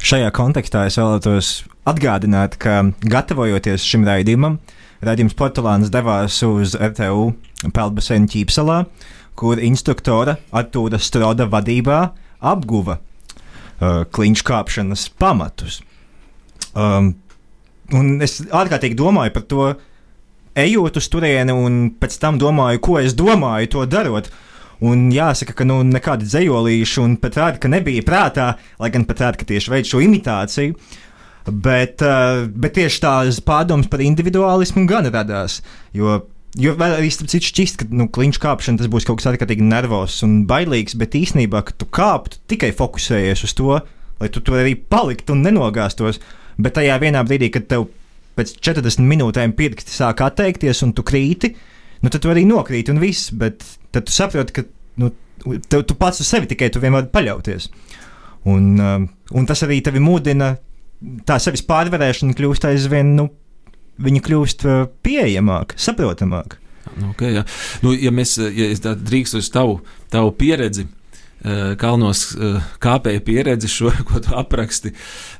Šajā 0.00 0.30
kontekstā 0.32 0.86
es 0.88 0.96
vēlētos 0.98 1.50
atgādināt, 1.90 2.56
ka 2.60 2.82
gatavojoties 3.02 3.84
šim 3.84 4.06
raidījumam, 4.08 4.58
raidījums 5.04 5.36
Portugāns 5.36 5.92
devās 5.92 6.38
uz 6.46 6.76
RTU 6.78 7.32
Peldbaseinu 7.76 8.30
ķīpselā, 8.30 8.84
kur 9.36 9.60
instruktore 9.60 10.38
Artūra 10.56 11.00
Stroda 11.00 11.46
vadībā 11.50 12.00
apguva 12.40 13.00
uh, 13.00 14.04
kliņš 14.08 14.44
kāpšanas 14.46 15.08
pamatus. 15.20 15.80
Um, 16.70 17.16
un 17.96 18.18
es 18.24 18.40
ārkārtīgi 18.46 18.98
domāju 18.98 19.34
par 19.34 19.46
to, 19.50 19.66
ejot 20.58 20.96
uz 21.00 21.08
turieni, 21.10 21.54
un 21.54 21.82
pēc 22.00 22.16
tam 22.22 22.38
domāju, 22.40 22.82
ko 22.84 22.98
es 23.00 23.16
domāju 23.18 23.74
to 23.76 23.84
darot. 23.90 24.30
Un 24.80 25.10
jāsaka, 25.12 25.52
ka 25.58 25.66
nu, 25.68 25.82
nekādi 25.84 26.24
dzējolīši, 26.24 27.00
un 27.02 27.18
pat 27.20 27.36
rāda, 27.36 27.60
ka 27.60 27.68
nebija 27.68 28.04
prātā, 28.06 28.54
lai 28.80 28.88
gan 28.94 29.04
pat 29.08 29.20
rāda, 29.20 29.40
ka 29.40 29.48
tieši 29.50 29.74
veids 29.74 29.92
šo 29.92 30.00
imitāciju. 30.00 30.76
Bet, 31.50 32.00
uh, 32.04 32.46
bet 32.48 32.78
tieši 32.78 33.00
tās 33.02 33.40
pārdomas 33.44 33.88
par 33.92 34.00
individuālismu 34.04 34.86
gan 34.88 35.08
radās. 35.12 35.60
Jo 35.96 36.22
Jo 36.58 36.72
arī 36.82 37.06
starp 37.14 37.30
citu 37.30 37.46
šķist, 37.46 37.76
ka 37.78 37.86
nu, 37.94 38.08
kliņš 38.10 38.40
kāpšana 38.42 38.80
tas 38.80 38.88
būs 38.90 39.04
kaut 39.06 39.20
kas 39.20 39.28
ārkārtīgi 39.30 39.62
nervozs 39.62 40.24
un 40.26 40.40
bailīgs, 40.50 40.96
bet 40.98 41.14
īsnībā, 41.14 41.60
kad 41.68 41.76
tu 41.78 41.86
kāptu, 41.86 42.40
tikai 42.50 42.72
fokusējies 42.74 43.44
uz 43.46 43.54
to, 43.54 43.76
lai 44.18 44.30
tu 44.34 44.42
tur 44.42 44.58
arī 44.58 44.74
paliktu 44.74 45.36
un 45.36 45.44
nenogāstos. 45.46 46.18
Bet 46.60 46.76
tajā 46.78 46.98
vienā 47.02 47.22
brīdī, 47.26 47.50
kad 47.54 47.68
tev 47.70 47.88
pēc 48.38 48.54
40 48.62 49.04
minūtēm 49.06 49.54
pirksti 49.58 49.94
sāk 49.94 50.22
atteikties 50.24 50.82
un 50.86 50.94
tu 50.96 51.04
krīti, 51.06 51.52
nu, 52.00 52.10
tad 52.10 52.22
tu 52.24 52.32
arī 52.32 52.46
nokrīti 52.48 52.92
un 52.92 53.00
viss. 53.02 53.32
Bet 53.36 53.64
tad 53.94 54.08
tu 54.08 54.14
saproti, 54.14 54.56
ka 54.56 54.66
nu, 55.02 55.12
tev, 55.68 55.84
tu 55.88 55.96
pats 55.98 56.22
uz 56.22 56.30
sevi 56.30 56.50
tikai 56.50 56.70
tu 56.72 56.82
vien 56.82 56.94
vari 56.96 57.10
paļauties. 57.12 57.68
Un, 58.50 58.72
um, 58.80 59.06
un 59.36 59.48
tas 59.48 59.64
arī 59.66 59.80
tevi 59.84 60.00
mudina, 60.02 60.54
tā 61.28 61.36
sevis 61.42 61.64
pārvarēšana 61.68 62.36
kļūst 62.36 62.66
aizvien 62.70 63.14
nu, 63.18 63.28
viņa 64.00 64.24
kļūst 64.24 64.66
uh, 64.68 64.86
pieejamāka, 65.04 65.76
saprotamāka. 65.80 66.60
Okay, 67.10 67.34
ja. 67.36 67.44
nu, 67.84 67.92
ja 67.94 68.10
mēs 68.14 68.34
ja 68.40 68.94
drīkstam 68.96 69.42
uz 69.42 69.50
tavu, 69.52 69.76
tavu 70.10 70.32
pieredzi, 70.34 70.86
kalnos 71.80 72.34
eh, 72.36 72.58
kāpēja 72.82 73.22
pieredzi, 73.24 73.68
šo, 73.70 73.92
ko 74.08 74.20
tu 74.20 74.34
apraksti, 74.36 74.92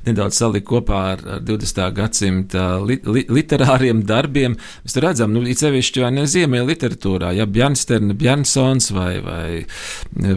nedaudz 0.07 0.39
salikt 0.39 0.65
kopā 0.69 1.01
ar, 1.11 1.23
ar 1.37 1.43
20. 1.45 1.81
gadsimta 1.97 2.65
li, 2.81 2.97
li, 3.05 3.25
literāriem 3.29 4.01
darbiem. 4.09 4.55
Mēs 4.85 4.97
redzam, 5.03 5.35
nu, 5.35 5.43
īpaši 5.45 6.01
vai 6.01 6.11
ne 6.15 6.25
ziemē 6.29 6.63
literatūrā, 6.65 7.33
ja 7.37 7.45
Bjārnsterna, 7.45 8.15
Bjārnsons 8.17 8.89
vai, 8.95 9.11
vai, 9.21 9.61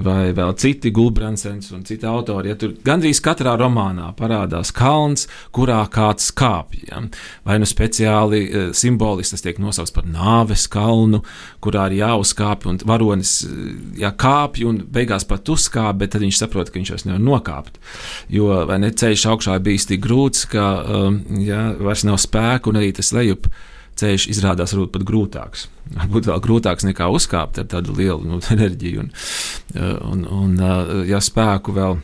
vai 0.04 0.18
vēl 0.36 0.52
citi 0.60 0.92
Gulbransens 0.94 1.72
un 1.72 1.86
citi 1.88 2.08
autori, 2.08 2.52
ja 2.52 2.58
tur 2.60 2.76
gandrīz 2.84 3.22
katrā 3.24 3.56
romānā 3.60 4.10
parādās 4.18 4.72
kalns, 4.74 5.28
kurā 5.54 5.80
kāds 5.92 6.28
kāpj. 6.36 6.84
Ja? 6.90 7.00
Vai 7.48 7.58
nu 7.62 7.68
speciāli 7.68 8.42
eh, 8.44 8.68
simboliski 8.76 9.32
tas 9.34 9.46
tiek 9.46 9.62
nosaukts 9.62 9.94
par 9.96 10.04
nāves 10.04 10.68
kalnu, 10.68 11.22
kurā 11.64 11.88
ir 11.88 12.02
jāuzkāpj 12.02 12.68
un 12.68 12.82
varonis 12.84 13.38
ja, 13.96 14.12
kāpj 14.12 14.68
un 14.68 14.82
beigās 14.92 15.24
pat 15.24 15.53
uzkāpt, 15.54 16.00
bet 16.00 16.14
tad 16.14 16.24
viņš 16.24 16.40
saprot, 16.40 16.70
ka 16.70 16.80
viņš 16.80 16.94
vairs 16.94 17.06
nevar 17.08 17.22
nokāpt. 17.22 17.78
Jo 18.32 18.64
ne, 18.78 18.90
ceļš 18.90 19.26
augšā 19.32 19.58
ir 19.58 19.64
bijis 19.68 19.88
tik 19.90 20.02
grūts, 20.04 20.48
ka 20.50 20.66
um, 20.82 21.20
ja, 21.44 21.68
vairs 21.78 22.04
nav 22.08 22.20
spēku 22.22 22.72
un 22.72 22.82
arī 22.82 22.92
tas 22.96 23.14
lejup. 23.16 23.48
Ceļš 23.94 24.26
izrādās 24.32 24.72
varbūt 24.74 24.90
pat 24.96 25.04
grūtāks. 25.06 25.68
Varbūt 25.94 26.26
vēl 26.26 26.40
grūtāks 26.42 26.86
nekā 26.88 27.06
uzkāpt 27.14 27.60
ar 27.62 27.68
tādu 27.70 27.94
lielu 27.94 28.26
nu, 28.26 28.40
enerģiju 28.56 29.04
un, 29.04 29.12
uh, 29.76 29.94
un, 30.10 30.26
un 30.26 30.58
uh, 30.58 30.92
ja 31.06 31.22
spēku 31.22 31.76
vēl 31.76 32.00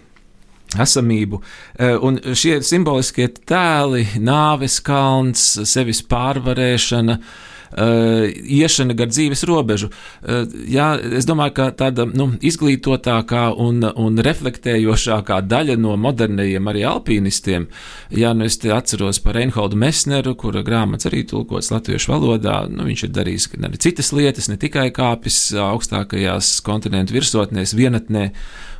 esamību. 0.78 1.40
Uh, 1.42 1.96
un 2.06 2.20
šie 2.38 2.60
simboliskie 2.62 3.26
tēli, 3.50 4.06
nāves 4.22 4.78
kalns, 4.86 5.48
sevis 5.66 6.04
pārvarēšana, 6.06 7.18
uh, 7.18 7.48
iešana 7.76 8.96
gar 8.98 9.10
dzīves 9.10 9.44
robežu. 9.48 9.90
Uh, 9.90 10.48
jā, 10.70 10.92
es 11.20 11.28
domāju, 11.28 11.54
ka 11.56 11.68
tāda 11.84 12.06
nu, 12.08 12.30
izglītotākā 12.42 13.46
un, 13.62 13.84
un 13.84 14.18
reflektējošākā 14.26 15.40
daļa 15.46 15.76
no 15.80 15.96
modernajiem 16.00 16.70
arī 16.72 16.84
alpīnistiem, 16.90 17.68
ja 18.16 18.32
nu 18.34 18.48
es 18.48 18.58
atceros 18.60 19.22
par 19.22 19.38
Reinholdu 19.38 19.78
Mesneru, 19.80 20.34
kura 20.38 20.64
grāmatas 20.66 21.10
arī 21.10 21.22
tulkots 21.28 21.70
latviešu 21.72 22.12
valodā, 22.12 22.62
nu, 22.70 22.88
viņš 22.88 23.06
ir 23.06 23.14
darījis 23.16 23.50
arī 23.60 23.80
citas 23.80 24.12
lietas, 24.16 24.50
ne 24.50 24.58
tikai 24.60 24.90
kāpis 24.94 25.38
augstākajās 25.60 26.58
kontinentu 26.66 27.16
virsotnēs, 27.16 27.76
vienatnē 27.78 28.30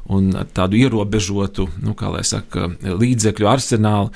un 0.08 0.32
tādu 0.54 0.80
ierobežotu, 0.80 1.68
nu, 1.84 1.96
saka, 2.22 2.70
līdzekļu 2.80 3.50
arsenālu. 3.50 4.10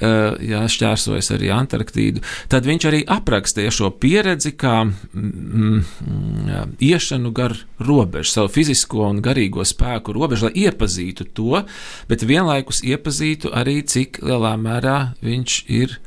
Eh, 0.00 0.46
jā, 0.48 0.62
šķērsojas 0.64 1.26
arī 1.34 1.50
Antarktīdu, 1.52 2.22
tad 2.48 2.64
viņš 2.64 2.84
arī 2.88 3.00
aprakstīja 3.04 3.72
šo 3.74 3.90
pieredzi 4.00 4.54
kā 4.56 4.86
mm, 4.86 5.82
mm, 5.84 6.70
iešanu 6.80 7.34
gar 7.36 7.52
robežu, 7.84 8.30
savu 8.30 8.48
fizisko 8.54 9.10
un 9.10 9.20
garīgo 9.20 9.60
spēku 9.60 10.14
robežu, 10.16 10.48
lai 10.48 10.64
iepazītu 10.64 11.28
to, 11.36 11.60
bet 12.08 12.24
vienlaikus 12.24 12.80
iepazītu 12.80 13.52
arī, 13.52 13.82
cik 13.84 14.22
lielā 14.24 14.54
mērā 14.56 14.98
viņš 15.20 15.60
ir 15.68 15.98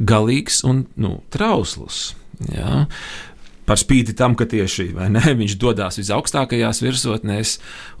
galīgs 0.00 0.62
un 0.64 0.86
nu, 0.96 1.18
trausls. 1.28 2.14
Jā 2.48 2.86
par 3.66 3.80
spīti 3.80 4.14
tam, 4.16 4.36
ka 4.38 4.46
tieši 4.48 4.90
ne, 5.10 5.24
viņš 5.40 5.56
dodas 5.60 5.98
visaugstākajās 6.00 6.82
virsotnēs 6.84 7.56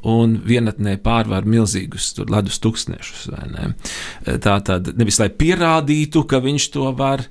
un 0.06 0.38
vienatnē 0.46 0.96
pārvar 1.02 1.48
milzīgus 1.48 2.12
ledus 2.22 2.60
tūkstnešus. 2.62 3.28
Ne. 3.52 3.72
Tā 4.42 4.56
tad 4.66 4.92
nevis 4.98 5.20
lai 5.22 5.28
pierādītu, 5.34 6.24
ka 6.30 6.40
viņš 6.44 6.70
to 6.76 6.90
var, 6.96 7.26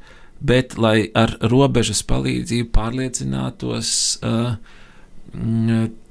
bet 0.46 0.78
lai 0.82 1.08
ar 1.16 1.38
robežas 1.48 2.04
palīdzību 2.08 2.72
pārliecinātos, 2.76 3.94
uh, 4.26 4.58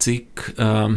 cik 0.04 0.48
uh, 0.56 0.96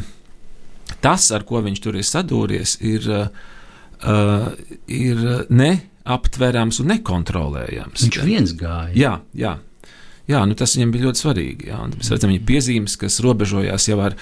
tas, 1.04 1.30
ar 1.36 1.46
ko 1.48 1.62
viņš 1.66 1.84
tur 1.84 2.00
ir 2.00 2.08
sadūries, 2.08 2.78
ir, 2.88 3.08
uh, 3.12 4.50
ir 4.88 5.24
neaptverams 5.52 6.82
un 6.84 6.94
nekontrolējams. 6.96 8.08
Viņš 8.08 8.22
viens 8.24 8.56
gāja. 8.58 8.96
Jā, 8.96 9.16
jā. 9.36 9.58
Jā, 10.28 10.42
nu 10.44 10.58
tas 10.60 10.74
viņam 10.76 10.90
bija 10.92 11.08
ļoti 11.08 11.22
svarīgi. 11.22 11.68
Jā, 11.70 11.78
mēs 11.94 12.10
redzam 12.12 12.32
viņa 12.34 12.44
piezīmes, 12.48 12.98
kas 13.00 13.22
robežojās 13.24 13.86
jau 13.88 14.00
ar, 14.04 14.18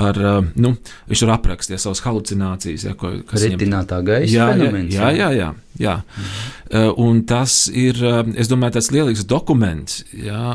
ar 0.00 0.20
nu, 0.56 0.70
viņš 1.10 1.24
tur 1.24 1.32
aprakstīja 1.34 1.80
savas 1.82 2.00
halucinācijas. 2.06 2.86
Jā, 2.88 2.94
ko, 2.96 3.12
kas 3.28 3.44
Retinātā 3.44 3.98
gaisa 4.06 4.32
jā, 4.32 4.46
fenomens. 4.54 4.94
Jā, 4.96 5.10
jā, 5.12 5.28
jā. 5.36 5.50
jā. 5.82 5.98
Mhm. 6.00 6.88
Un 7.04 7.20
tas 7.28 7.58
ir, 7.74 8.00
es 8.40 8.48
domāju, 8.48 8.78
tāds 8.78 8.88
lielisks 8.94 9.28
dokuments 9.28 10.00
jā, 10.16 10.46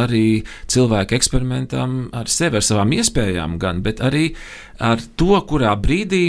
arī 0.00 0.40
cilvēku 0.72 1.18
eksperimentam 1.18 2.06
ar 2.16 2.32
sevi, 2.32 2.56
ar 2.56 2.64
savām 2.64 2.96
iespējām, 2.96 3.60
gan, 3.60 3.84
bet 3.84 4.00
arī 4.04 4.30
ar 4.80 5.04
to, 5.20 5.34
kurā 5.50 5.76
brīdī 5.76 6.24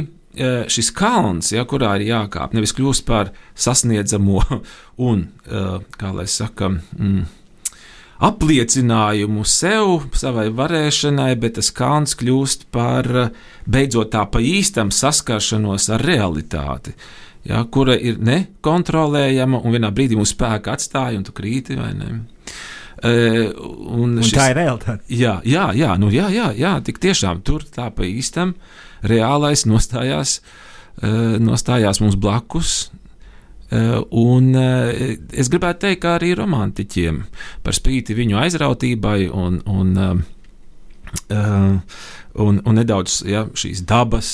šis 0.70 0.92
kalns, 0.94 1.54
ja, 1.56 1.64
kurā 1.70 1.96
ir 1.98 2.10
jākāp, 2.12 2.54
nevis 2.54 2.76
kļūst 2.78 3.08
par 3.08 3.32
sasniedzamo 3.58 4.44
un, 5.10 5.28
kā 5.98 6.14
lai 6.14 6.28
saka, 6.30 6.74
mm, 6.76 7.26
apliecinājumu 8.24 9.46
sev, 9.46 10.08
savai 10.18 10.48
varēšanai, 10.56 11.34
bet 11.40 11.58
tas 11.60 11.70
kalns 11.76 12.18
kļūst 12.18 12.68
par 12.74 13.10
beidzot 13.70 14.12
tā 14.16 14.26
pa 14.32 14.42
īstam 14.42 14.92
saskaršanos 14.94 15.90
ar 15.94 16.06
realitāti. 16.08 16.96
Ja, 17.48 17.62
kura 17.72 17.96
ir 17.96 18.18
nekontrolējama, 18.20 19.62
un 19.64 19.76
vienā 19.78 19.92
brīdī 19.96 20.18
mūsu 20.20 20.36
spēka 20.36 20.74
atstāja, 20.76 21.20
un 21.20 21.24
tu 21.28 21.36
krīti 21.36 21.78
vai 21.80 21.94
ne. 21.96 22.10
E, 22.98 23.14
un 23.54 24.18
un 24.18 24.24
šis, 24.26 24.34
tā 24.36 24.50
ir 24.52 24.60
realitāte. 24.60 25.06
Jā, 25.14 25.38
jā, 25.48 25.70
jā, 25.78 25.94
nu, 26.02 26.10
jā, 26.12 26.28
jā, 26.34 26.50
jā, 26.58 26.74
tik 26.84 27.00
tiešām 27.04 27.44
tur 27.48 27.64
tā 27.64 27.88
pa 27.94 28.08
īstam 28.08 28.56
reālais 29.06 29.64
nostājās, 29.70 30.40
e, 31.00 31.14
nostājās 31.40 32.02
mums 32.04 32.18
blakus, 32.20 32.90
un 33.70 34.54
eh, 34.56 35.18
es 35.36 35.50
gribētu 35.52 35.84
teikt, 35.84 36.02
ka 36.06 36.16
arī 36.16 36.32
romantiķiem 36.40 37.20
par 37.66 37.76
spīti 37.76 38.16
viņu 38.16 38.40
aizrautībai 38.40 39.28
un, 39.28 39.60
un, 39.68 39.90
eh, 41.28 41.82
un, 42.46 42.62
un 42.64 42.80
nedaudz 42.80 43.20
ja, 43.28 43.44
šīs 43.52 43.84
dabas 43.88 44.30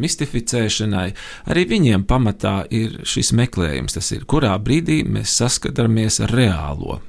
mistificēšanai, 0.00 1.08
arī 1.52 1.66
viņiem 1.74 2.06
pamatā 2.08 2.62
ir 2.72 3.02
šis 3.04 3.34
meklējums. 3.36 3.98
Tas 3.98 4.12
ir, 4.16 4.24
kurā 4.24 4.54
brīdī 4.56 5.02
mēs 5.04 5.36
saskaramies 5.42 6.22
ar 6.24 6.32
reālo. 6.32 7.00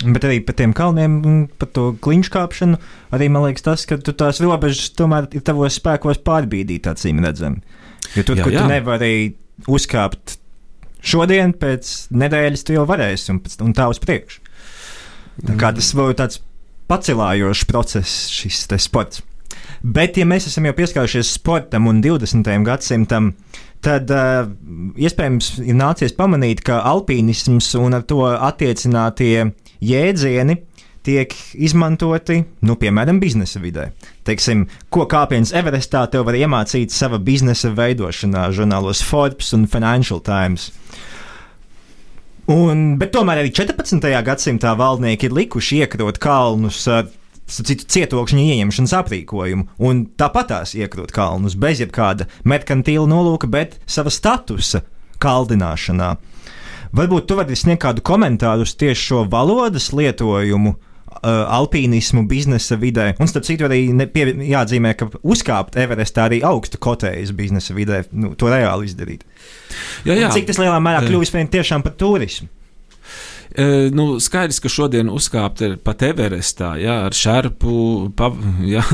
Bet 0.00 0.24
arī 0.24 0.38
par 0.40 0.56
tiem 0.56 0.72
kalniem, 0.72 1.18
par 1.60 1.68
to 1.76 1.90
kliņšu 2.00 2.32
kāpšanu, 2.32 2.78
arī 3.12 3.28
man 3.28 3.44
liekas, 3.44 3.66
tas, 3.66 3.84
ka 3.84 3.98
tu 4.00 4.14
tās 4.16 4.40
robežas 4.40 4.94
tomēr 4.96 5.28
ir 5.36 5.44
tavos 5.44 5.76
spēkos 5.76 6.22
pārbīdīt, 6.24 6.88
acīm 6.88 7.20
redzami. 7.20 7.60
Jo 8.16 8.24
tur, 8.24 8.40
jā, 8.40 8.46
kur 8.46 8.54
jā. 8.54 8.62
tu 8.64 8.72
nevari 8.72 9.12
uzkāpt 9.68 10.36
šodien, 11.00 11.54
pēc 11.56 12.10
nedēļas 12.12 12.64
tu 12.66 12.76
jau 12.76 12.84
varēsi, 12.88 13.32
un, 13.34 13.42
un 13.66 13.74
tā 13.76 13.88
uz 13.90 14.00
priekšu. 14.02 14.40
Tā 15.40 15.56
kā 15.60 15.72
tas 15.72 15.90
būtu 15.96 16.18
tāds 16.20 16.40
pacelājošs 16.90 17.66
process, 17.70 18.28
šis 18.32 18.66
sports. 18.82 19.22
Bet, 19.80 20.18
ja 20.20 20.26
mēs 20.28 20.50
esam 20.50 20.66
jau 20.68 20.74
pieskārušies 20.76 21.30
sportam 21.38 21.88
un 21.88 22.02
20. 22.04 22.44
gadsimtam, 22.66 23.30
tad 23.84 24.10
uh, 24.12 24.50
iespējams 25.00 25.54
ir 25.64 25.78
nācies 25.78 26.12
pamanīt, 26.16 26.60
ka 26.66 26.82
alpīnisms 26.90 27.72
un 27.80 27.96
ar 27.96 28.04
to 28.04 28.26
attiecinātie 28.28 29.48
jēdzieni 29.80 30.58
tiek 31.06 31.34
izmantoti, 31.56 32.42
nu, 32.66 32.76
piemēram, 32.80 33.20
biznesa 33.22 33.60
vidē. 33.62 33.90
Teiksim, 34.28 34.66
ko 34.92 35.06
kāpiens 35.10 35.54
Everestā 35.56 36.04
tev 36.12 36.26
var 36.28 36.36
iemācīt 36.36 36.92
sava 36.92 37.20
biznesa 37.22 37.72
veidošanā, 37.76 38.48
žurnālos 38.56 39.02
Forbes 39.06 39.54
un 39.56 39.66
Financial 39.70 40.20
Times. 40.24 40.70
Un, 42.50 42.98
bet 43.00 43.12
tomēr 43.14 43.44
arī 43.44 43.52
14. 43.54 44.02
gadsimtā 44.26 44.74
valdnieki 44.76 45.28
ir 45.28 45.36
likuši 45.36 45.84
iekrot 45.84 46.18
kalnus 46.20 46.82
ar 46.90 47.08
citu 47.50 47.86
cietokšņu 47.90 48.42
ieņemšanas 48.54 48.94
aprīkojumu, 49.00 49.66
un 49.86 50.04
tāpat 50.18 50.50
tās 50.52 50.74
iekrot 50.78 51.14
kalnus 51.14 51.56
bez 51.58 51.80
jebkāda 51.82 52.28
merkantīla 52.46 53.08
nolūka, 53.10 53.50
bet 53.50 53.78
sava 53.90 54.12
statusa 54.14 54.84
kaldināšanā. 55.22 56.12
Varbūt 56.96 57.28
tu 57.30 57.38
vari 57.38 57.56
sniegt 57.58 57.84
kādu 57.84 58.02
komentāru 58.02 58.66
uz 58.66 58.74
tieši 58.78 59.02
šo 59.12 59.24
valodas 59.30 59.92
lietojumu. 59.94 60.74
Uh, 60.74 60.89
alpīnismu 61.26 62.24
biznesa 62.30 62.78
vidē. 62.80 63.10
Un, 63.20 63.28
starp 63.30 63.46
citu, 63.48 63.66
arī 63.68 63.82
pie, 64.12 64.28
jāatzīmē, 64.50 64.94
ka 64.98 65.10
uzkāpt 65.20 65.78
Everestā 65.80 66.28
arī 66.28 66.40
augstu 66.46 66.80
kotējas 66.82 67.34
biznesa 67.36 67.76
vidē, 67.76 68.04
nu, 68.12 68.32
to 68.38 68.50
reāli 68.52 68.88
izdarīt. 68.90 69.26
Jā, 70.06 70.14
jā. 70.14 70.28
Un 70.28 70.34
cik 70.36 70.48
tas 70.50 70.60
lielā 70.60 70.78
mērā 70.82 71.04
tiešām 71.50 71.84
par 71.86 71.96
turismu? 72.00 72.48
Nu, 73.90 74.04
skaidrs, 74.22 74.60
ka 74.62 74.70
šodien 74.70 75.08
uzkāpt 75.10 75.62
ir 75.66 75.72
pat 75.82 76.04
Everestā, 76.06 76.76
jā, 76.78 77.00
ar 77.08 77.16
šerpu, 77.16 77.72
pav, 78.16 78.36
jā, 78.74 78.84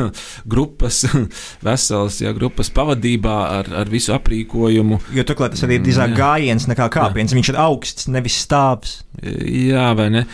grupas, 0.48 1.02
veselas 1.66 2.22
jā, 2.22 2.32
grupas 2.36 2.72
pavadībā, 2.72 3.36
ar, 3.58 3.68
ar 3.82 3.92
visu 3.92 4.14
aprīkojumu. 4.16 5.00
Jo 5.16 5.26
turklāt 5.28 5.56
tas 5.56 5.66
arī 5.66 5.76
ir 5.76 5.84
drīzāk 5.84 6.14
mm, 6.14 6.18
gājiens 6.20 6.68
nekā 6.72 6.88
kāpiens. 6.96 7.34
Jā. 7.34 7.40
Viņš 7.40 7.52
ir 7.52 7.60
augsts, 7.66 8.08
nevis 8.12 8.40
stāvs. 8.46 8.96
Jā, 9.20 9.90
vai 9.96 10.08
ne? 10.12 10.26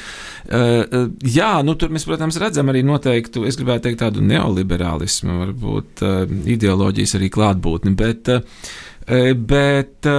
Jā, 1.27 1.53
nu, 1.66 1.75
tur 1.79 1.93
mēs, 1.95 2.07
protams, 2.07 2.39
redzam 2.43 2.70
arī 2.70 2.83
noteiktu, 2.87 3.47
es 3.49 3.59
gribētu 3.59 3.89
teikt, 3.89 4.03
tādu 4.03 4.23
neoliberālismu, 4.27 5.39
varbūt 5.45 6.03
ideoloģijas 6.55 7.18
arī 7.18 7.31
klātbūtni, 7.33 7.95
bet, 7.99 8.31
bet 9.51 10.12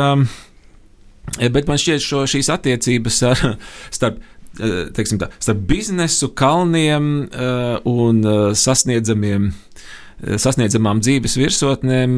bet 1.54 1.68
man 1.70 1.80
šķiet, 1.82 2.06
ka 2.10 2.24
šīs 2.30 2.52
attiecības 2.54 3.20
ar, 3.30 3.44
starp, 3.96 4.22
eh, 4.60 4.90
tā, 4.94 5.30
starp 5.40 5.66
biznesu, 5.70 6.32
kalniem 6.38 7.12
uh, 7.30 7.78
un 7.90 8.24
uh, 8.26 8.50
sasniedzamiem 8.58 9.52
sasniedzamām 10.40 11.02
dzīves 11.04 11.38
virsotnēm, 11.40 12.14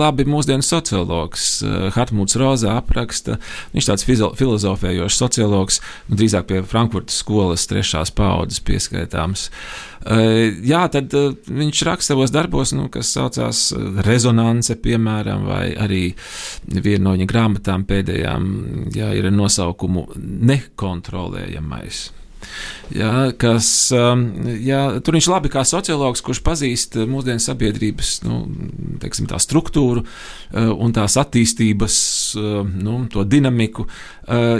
labi 0.00 0.26
mūsdienu 0.28 0.64
sociologs 0.66 1.62
Hartmuts 1.96 2.38
Rozā 2.40 2.76
apraksta. 2.80 3.38
Viņš 3.74 3.88
tāds 3.90 4.06
filozofējošs 4.08 5.22
sociologs, 5.24 5.80
nu, 6.08 6.18
drīzāk 6.20 6.48
pie 6.50 6.62
Frankfurtas 6.66 7.20
skolas 7.22 7.66
trešās 7.70 8.14
paudzes 8.16 8.62
pieskaitāms. 8.66 9.50
Eh, 10.02 10.58
jā, 10.66 10.82
tad 10.90 11.12
eh, 11.14 11.28
viņš 11.46 11.82
raksta 11.86 12.12
savos 12.12 12.32
darbos, 12.34 12.72
nu, 12.74 12.88
kas 12.92 13.12
saucās 13.14 13.68
eh, 13.76 14.00
Rezonance, 14.06 14.74
piemēram, 14.82 15.46
vai 15.46 15.66
arī 15.78 16.02
viena 16.66 17.04
no 17.06 17.14
viņa 17.14 17.28
grāmatām 17.30 17.86
pēdējām, 17.86 18.48
jā, 18.96 19.12
ir 19.18 19.30
nosaukumu 19.34 20.08
Nekontrolējamais. 20.50 22.08
Jā, 22.92 23.30
kas, 23.40 23.66
jā, 23.92 24.80
tur 25.04 25.16
viņš 25.16 25.28
labi 25.32 25.52
kā 25.52 25.62
sociologs, 25.68 26.20
kurš 26.24 26.42
pazīst 26.44 26.98
mūsdienu 27.08 27.40
sabiedrības 27.40 28.10
nu, 28.26 28.42
teiksim, 29.00 29.30
tā 29.30 29.40
struktūru 29.40 30.04
un 30.52 30.92
tās 30.92 31.16
attīstības 31.22 31.96
nu, 32.82 32.98
dinamiku, 33.24 33.88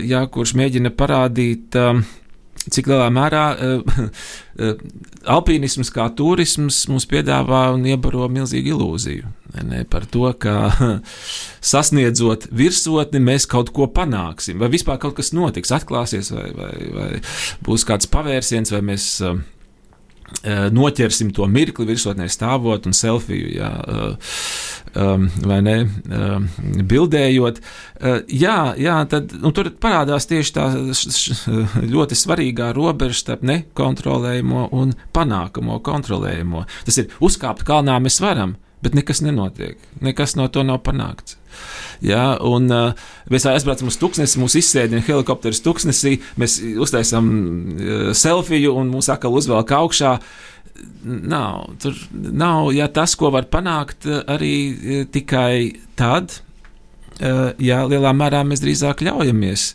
jā, 0.08 0.24
kurš 0.32 0.56
mēģina 0.62 0.94
parādīt 0.96 1.76
cik 2.70 2.90
lielā 2.90 3.08
mērā 3.14 3.44
uh, 3.56 4.00
uh, 4.62 4.82
alpīnisms 5.36 5.92
kā 5.94 6.08
turisms 6.18 6.84
mums 6.90 7.08
piedāvā 7.10 7.68
un 7.74 7.86
iebaro 7.88 8.28
milzīgu 8.32 8.76
ilūziju. 8.76 9.32
Ne, 9.52 9.82
par 9.84 10.06
to, 10.08 10.30
ka 10.40 10.72
sasniedzot 11.72 12.48
virsotni, 12.56 13.20
mēs 13.20 13.44
kaut 13.50 13.72
ko 13.76 13.84
panāksim, 13.92 14.56
vai 14.62 14.70
vispār 14.72 15.00
kaut 15.02 15.18
kas 15.18 15.34
notiks, 15.36 15.74
atklāsies, 15.76 16.32
vai, 16.32 16.46
vai, 16.56 16.70
vai 16.96 17.08
būs 17.66 17.84
kāds 17.88 18.08
pavērsiens, 18.12 18.72
vai 18.72 18.84
mēs. 18.92 19.08
Uh, 19.26 19.42
noķersim 20.72 21.28
to 21.36 21.44
mirkli 21.44 21.84
virsotnē 21.84 22.24
stāvot 22.32 22.86
un 22.88 22.94
selfiju, 22.96 23.50
jā, 23.52 23.68
um, 24.96 25.26
vai 25.44 25.58
ne, 25.60 25.76
um, 26.08 26.46
bildējot. 26.88 27.60
Uh, 28.00 28.22
jā, 28.32 28.72
jā, 28.80 28.96
tad 29.12 29.34
nu, 29.42 29.52
tur 29.52 29.68
parādās 29.76 30.26
tieši 30.30 30.54
tā 30.56 30.66
ļoti 31.94 32.18
svarīgā 32.18 32.72
robeža 32.76 33.18
starp 33.20 33.44
nekontrolējamo 33.44 34.70
un 34.72 34.96
panākamo 35.12 35.82
kontrolējamo. 35.84 36.66
Tas 36.88 37.02
ir 37.02 37.12
uzkāpt 37.20 37.66
kalnā 37.68 37.98
mēs 38.02 38.20
varam, 38.24 38.56
bet 38.82 38.96
nekas 38.98 39.22
nenotiek, 39.22 39.78
nekas 40.02 40.36
no 40.38 40.48
to 40.52 40.64
nav 40.66 40.82
panākts. 40.86 41.38
Ja, 42.02 42.32
un 42.42 42.70
uh, 42.72 42.96
mēs 43.30 43.46
aizbraucam 43.46 43.90
uz 43.92 43.98
tūkstnesi, 44.00 44.40
mūsu 44.40 44.58
izsēdina 44.62 45.04
helikopteris 45.06 45.62
tūkstnesī, 45.62 46.16
mēs 46.40 46.58
uztaisām 46.82 47.28
uh, 47.28 48.08
selfiju 48.16 48.74
un 48.80 48.90
mūsu 48.92 49.14
atkal 49.14 49.36
uzvelk 49.38 49.74
augšā. 49.76 50.16
Nav, 51.04 51.66
tur 51.82 51.98
nav, 52.12 52.72
ja 52.74 52.88
tas, 52.90 53.14
ko 53.20 53.30
var 53.34 53.46
panākt, 53.52 54.08
arī 54.08 54.54
tikai 55.12 55.76
tad, 56.00 56.38
uh, 57.20 57.52
ja 57.62 57.82
lielā 57.86 58.14
mērā 58.16 58.42
mēs 58.48 58.64
drīzāk 58.64 59.04
ļaujamies 59.06 59.66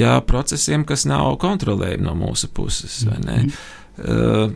ja, 0.00 0.16
procesiem, 0.26 0.86
kas 0.88 1.04
nav 1.06 1.36
kontrolējami 1.42 2.08
no 2.08 2.16
mūsu 2.18 2.50
puses. 2.54 3.04
Mm 3.04 3.28
-hmm. 3.28 3.52
Uh, 3.94 4.50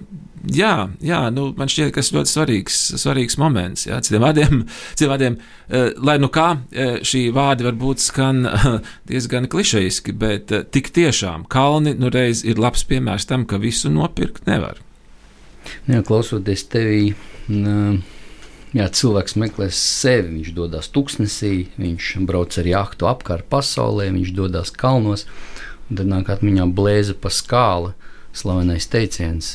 jā, 0.53 0.73
jā 1.05 1.21
nu, 1.35 1.49
man 1.59 1.71
šķiet, 1.71 1.93
ka 1.95 2.03
tas 2.03 2.13
ļoti 2.15 2.33
svarīgs, 2.33 2.81
svarīgs 3.03 3.39
moments. 3.41 3.87
Jā, 3.89 4.01
citiem 4.05 4.25
vārdiem, 4.27 4.65
citiem 4.97 5.13
vārdiem 5.13 5.39
uh, 5.39 5.89
lai 6.05 6.19
nu 6.23 6.31
kā 6.33 6.49
uh, 6.59 6.99
šī 7.07 7.29
vārdi 7.37 7.69
varbūt 7.69 8.05
skan 8.05 8.45
diezgan 9.11 9.49
klišejiski, 9.51 10.17
bet 10.19 10.53
tik 10.75 10.93
tiešām 10.97 11.47
kalni 11.53 11.97
nu 11.99 12.13
reiz 12.15 12.45
ir 12.47 12.61
labs 12.61 12.87
piemērs 12.89 13.29
tam, 13.31 13.47
ka 13.49 13.61
visu 13.63 13.93
nopirkt 13.93 14.49
nevar. 14.49 14.83
Jā, 15.89 16.01
klausoties 16.07 16.65
tevī. 16.73 17.03
Jā, 18.77 18.85
cilvēks 18.93 19.37
meklē 19.41 19.71
sevi, 19.73 20.35
viņš 20.37 20.51
dodas 20.57 20.91
tuksnesī, 20.93 21.71
viņš 21.81 22.11
brauc 22.29 22.53
ar 22.61 22.67
jahtu 22.69 23.09
apkārt 23.09 23.47
pasaulē, 23.49 24.11
viņš 24.13 24.35
dodas 24.37 24.73
kalnos, 24.77 25.25
tad 25.89 26.05
nāk 26.11 26.29
atmiņā 26.35 26.67
blēza 26.77 27.17
pa 27.17 27.33
skāli 27.33 27.95
slavenais 28.37 28.85
teiciens, 28.93 29.55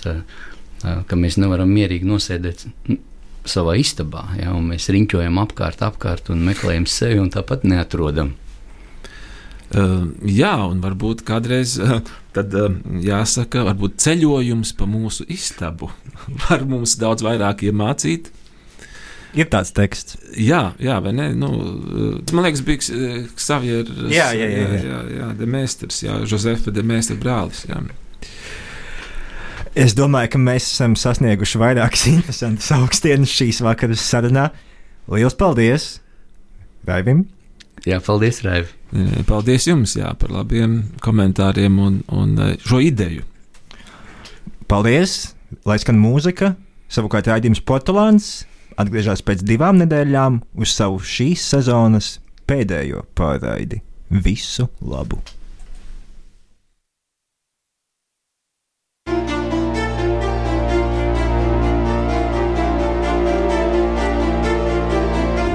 ka 0.83 1.17
mēs 1.19 1.39
nevaram 1.39 1.71
mierīgi 1.71 2.07
nosēdēt 2.07 2.67
savā 3.47 3.75
istabā, 3.79 4.27
ja, 4.39 4.53
un 4.55 4.69
mēs 4.71 4.87
riņķojam 4.93 5.41
apkārt, 5.43 5.83
apkārt 5.83 6.31
un 6.33 6.45
meklējam 6.47 6.87
sevi, 6.89 7.19
un 7.23 7.31
tāpat 7.33 7.65
neatrodam. 7.67 8.33
Uh, 9.73 10.11
jā, 10.29 10.53
un 10.69 10.83
varbūt 10.83 11.23
kādreiz 11.25 11.79
uh, 11.81 11.95
tad, 12.35 12.53
uh, 12.53 12.75
jāsaka, 13.01 13.63
varbūt 13.65 13.95
ceļojums 14.03 14.75
pa 14.77 14.85
mūsu 14.85 15.25
istabu 15.33 15.89
var 16.43 16.65
mums 16.69 16.93
daudz 17.01 17.25
vairāk 17.25 17.65
iemācīt. 17.65 18.29
Ir 19.33 19.47
tāds 19.49 19.73
teksts. 19.73 20.19
Jā, 20.37 20.75
jā 20.77 20.99
vai 21.01 21.15
ne? 21.17 21.31
Nu, 21.33 21.49
man 22.37 22.45
liekas, 22.45 22.61
bija 22.67 22.83
Xavier. 23.33 23.89
Jā, 24.13 24.27
jā, 24.37 24.45
jā. 24.45 24.61
jā, 24.61 24.83
jā, 24.85 24.99
jā 25.17 25.29
Demēsters, 25.39 26.03
jā, 26.05 26.19
Josefa 26.29 26.73
Demēstera 26.75 27.17
brālis. 27.23 27.63
Jā. 27.65 27.81
Es 29.73 29.95
domāju, 29.97 30.35
ka 30.35 30.39
mēs 30.41 30.67
esam 30.69 30.93
sasnieguši 30.93 31.57
vairākas 31.57 32.05
interesantas 32.11 32.69
augstienas 32.75 33.31
šīs 33.33 33.63
vakaras 33.65 34.03
sarunā. 34.05 34.51
Lielas 35.09 35.33
paldies 35.37 35.87
Raivim! 36.85 37.25
Jā, 37.87 37.97
paldies, 38.03 38.43
Raivi! 38.45 38.69
Paldies 39.27 39.65
jums 39.67 39.95
jā, 39.97 40.13
par 40.19 40.31
labiem 40.31 40.77
komentāriem 41.03 41.81
un, 41.81 41.99
un 42.13 42.37
eh, 42.39 42.53
šo 42.63 42.79
ideju. 42.85 43.25
Paldies! 44.69 45.33
Lai 45.69 45.79
skan 45.81 45.97
mūzika, 46.01 46.53
savukārt 46.93 47.27
raidījums 47.29 47.61
Portugāns 47.65 48.31
atgriežas 48.77 49.25
pēc 49.25 49.43
divām 49.45 49.81
nedēļām 49.81 50.41
uz 50.61 50.73
savu 50.73 51.01
šīs 51.01 51.43
sezonas 51.53 52.17
pēdējo 52.49 53.07
pārraidi. 53.17 53.81
Visu 54.13 54.69
labu! 54.81 55.21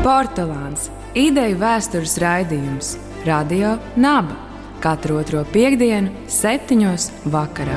Portugāns- 0.09 0.87
ideju 1.29 1.59
vēstures 1.61 2.15
raidījums. 2.23 2.95
Radio 3.27 3.75
Naba. 4.01 4.39
Katru 4.81 5.19
otro 5.21 5.43
piekdienu, 5.53 6.25
septiņos 6.33 7.11
vakarā. 7.35 7.77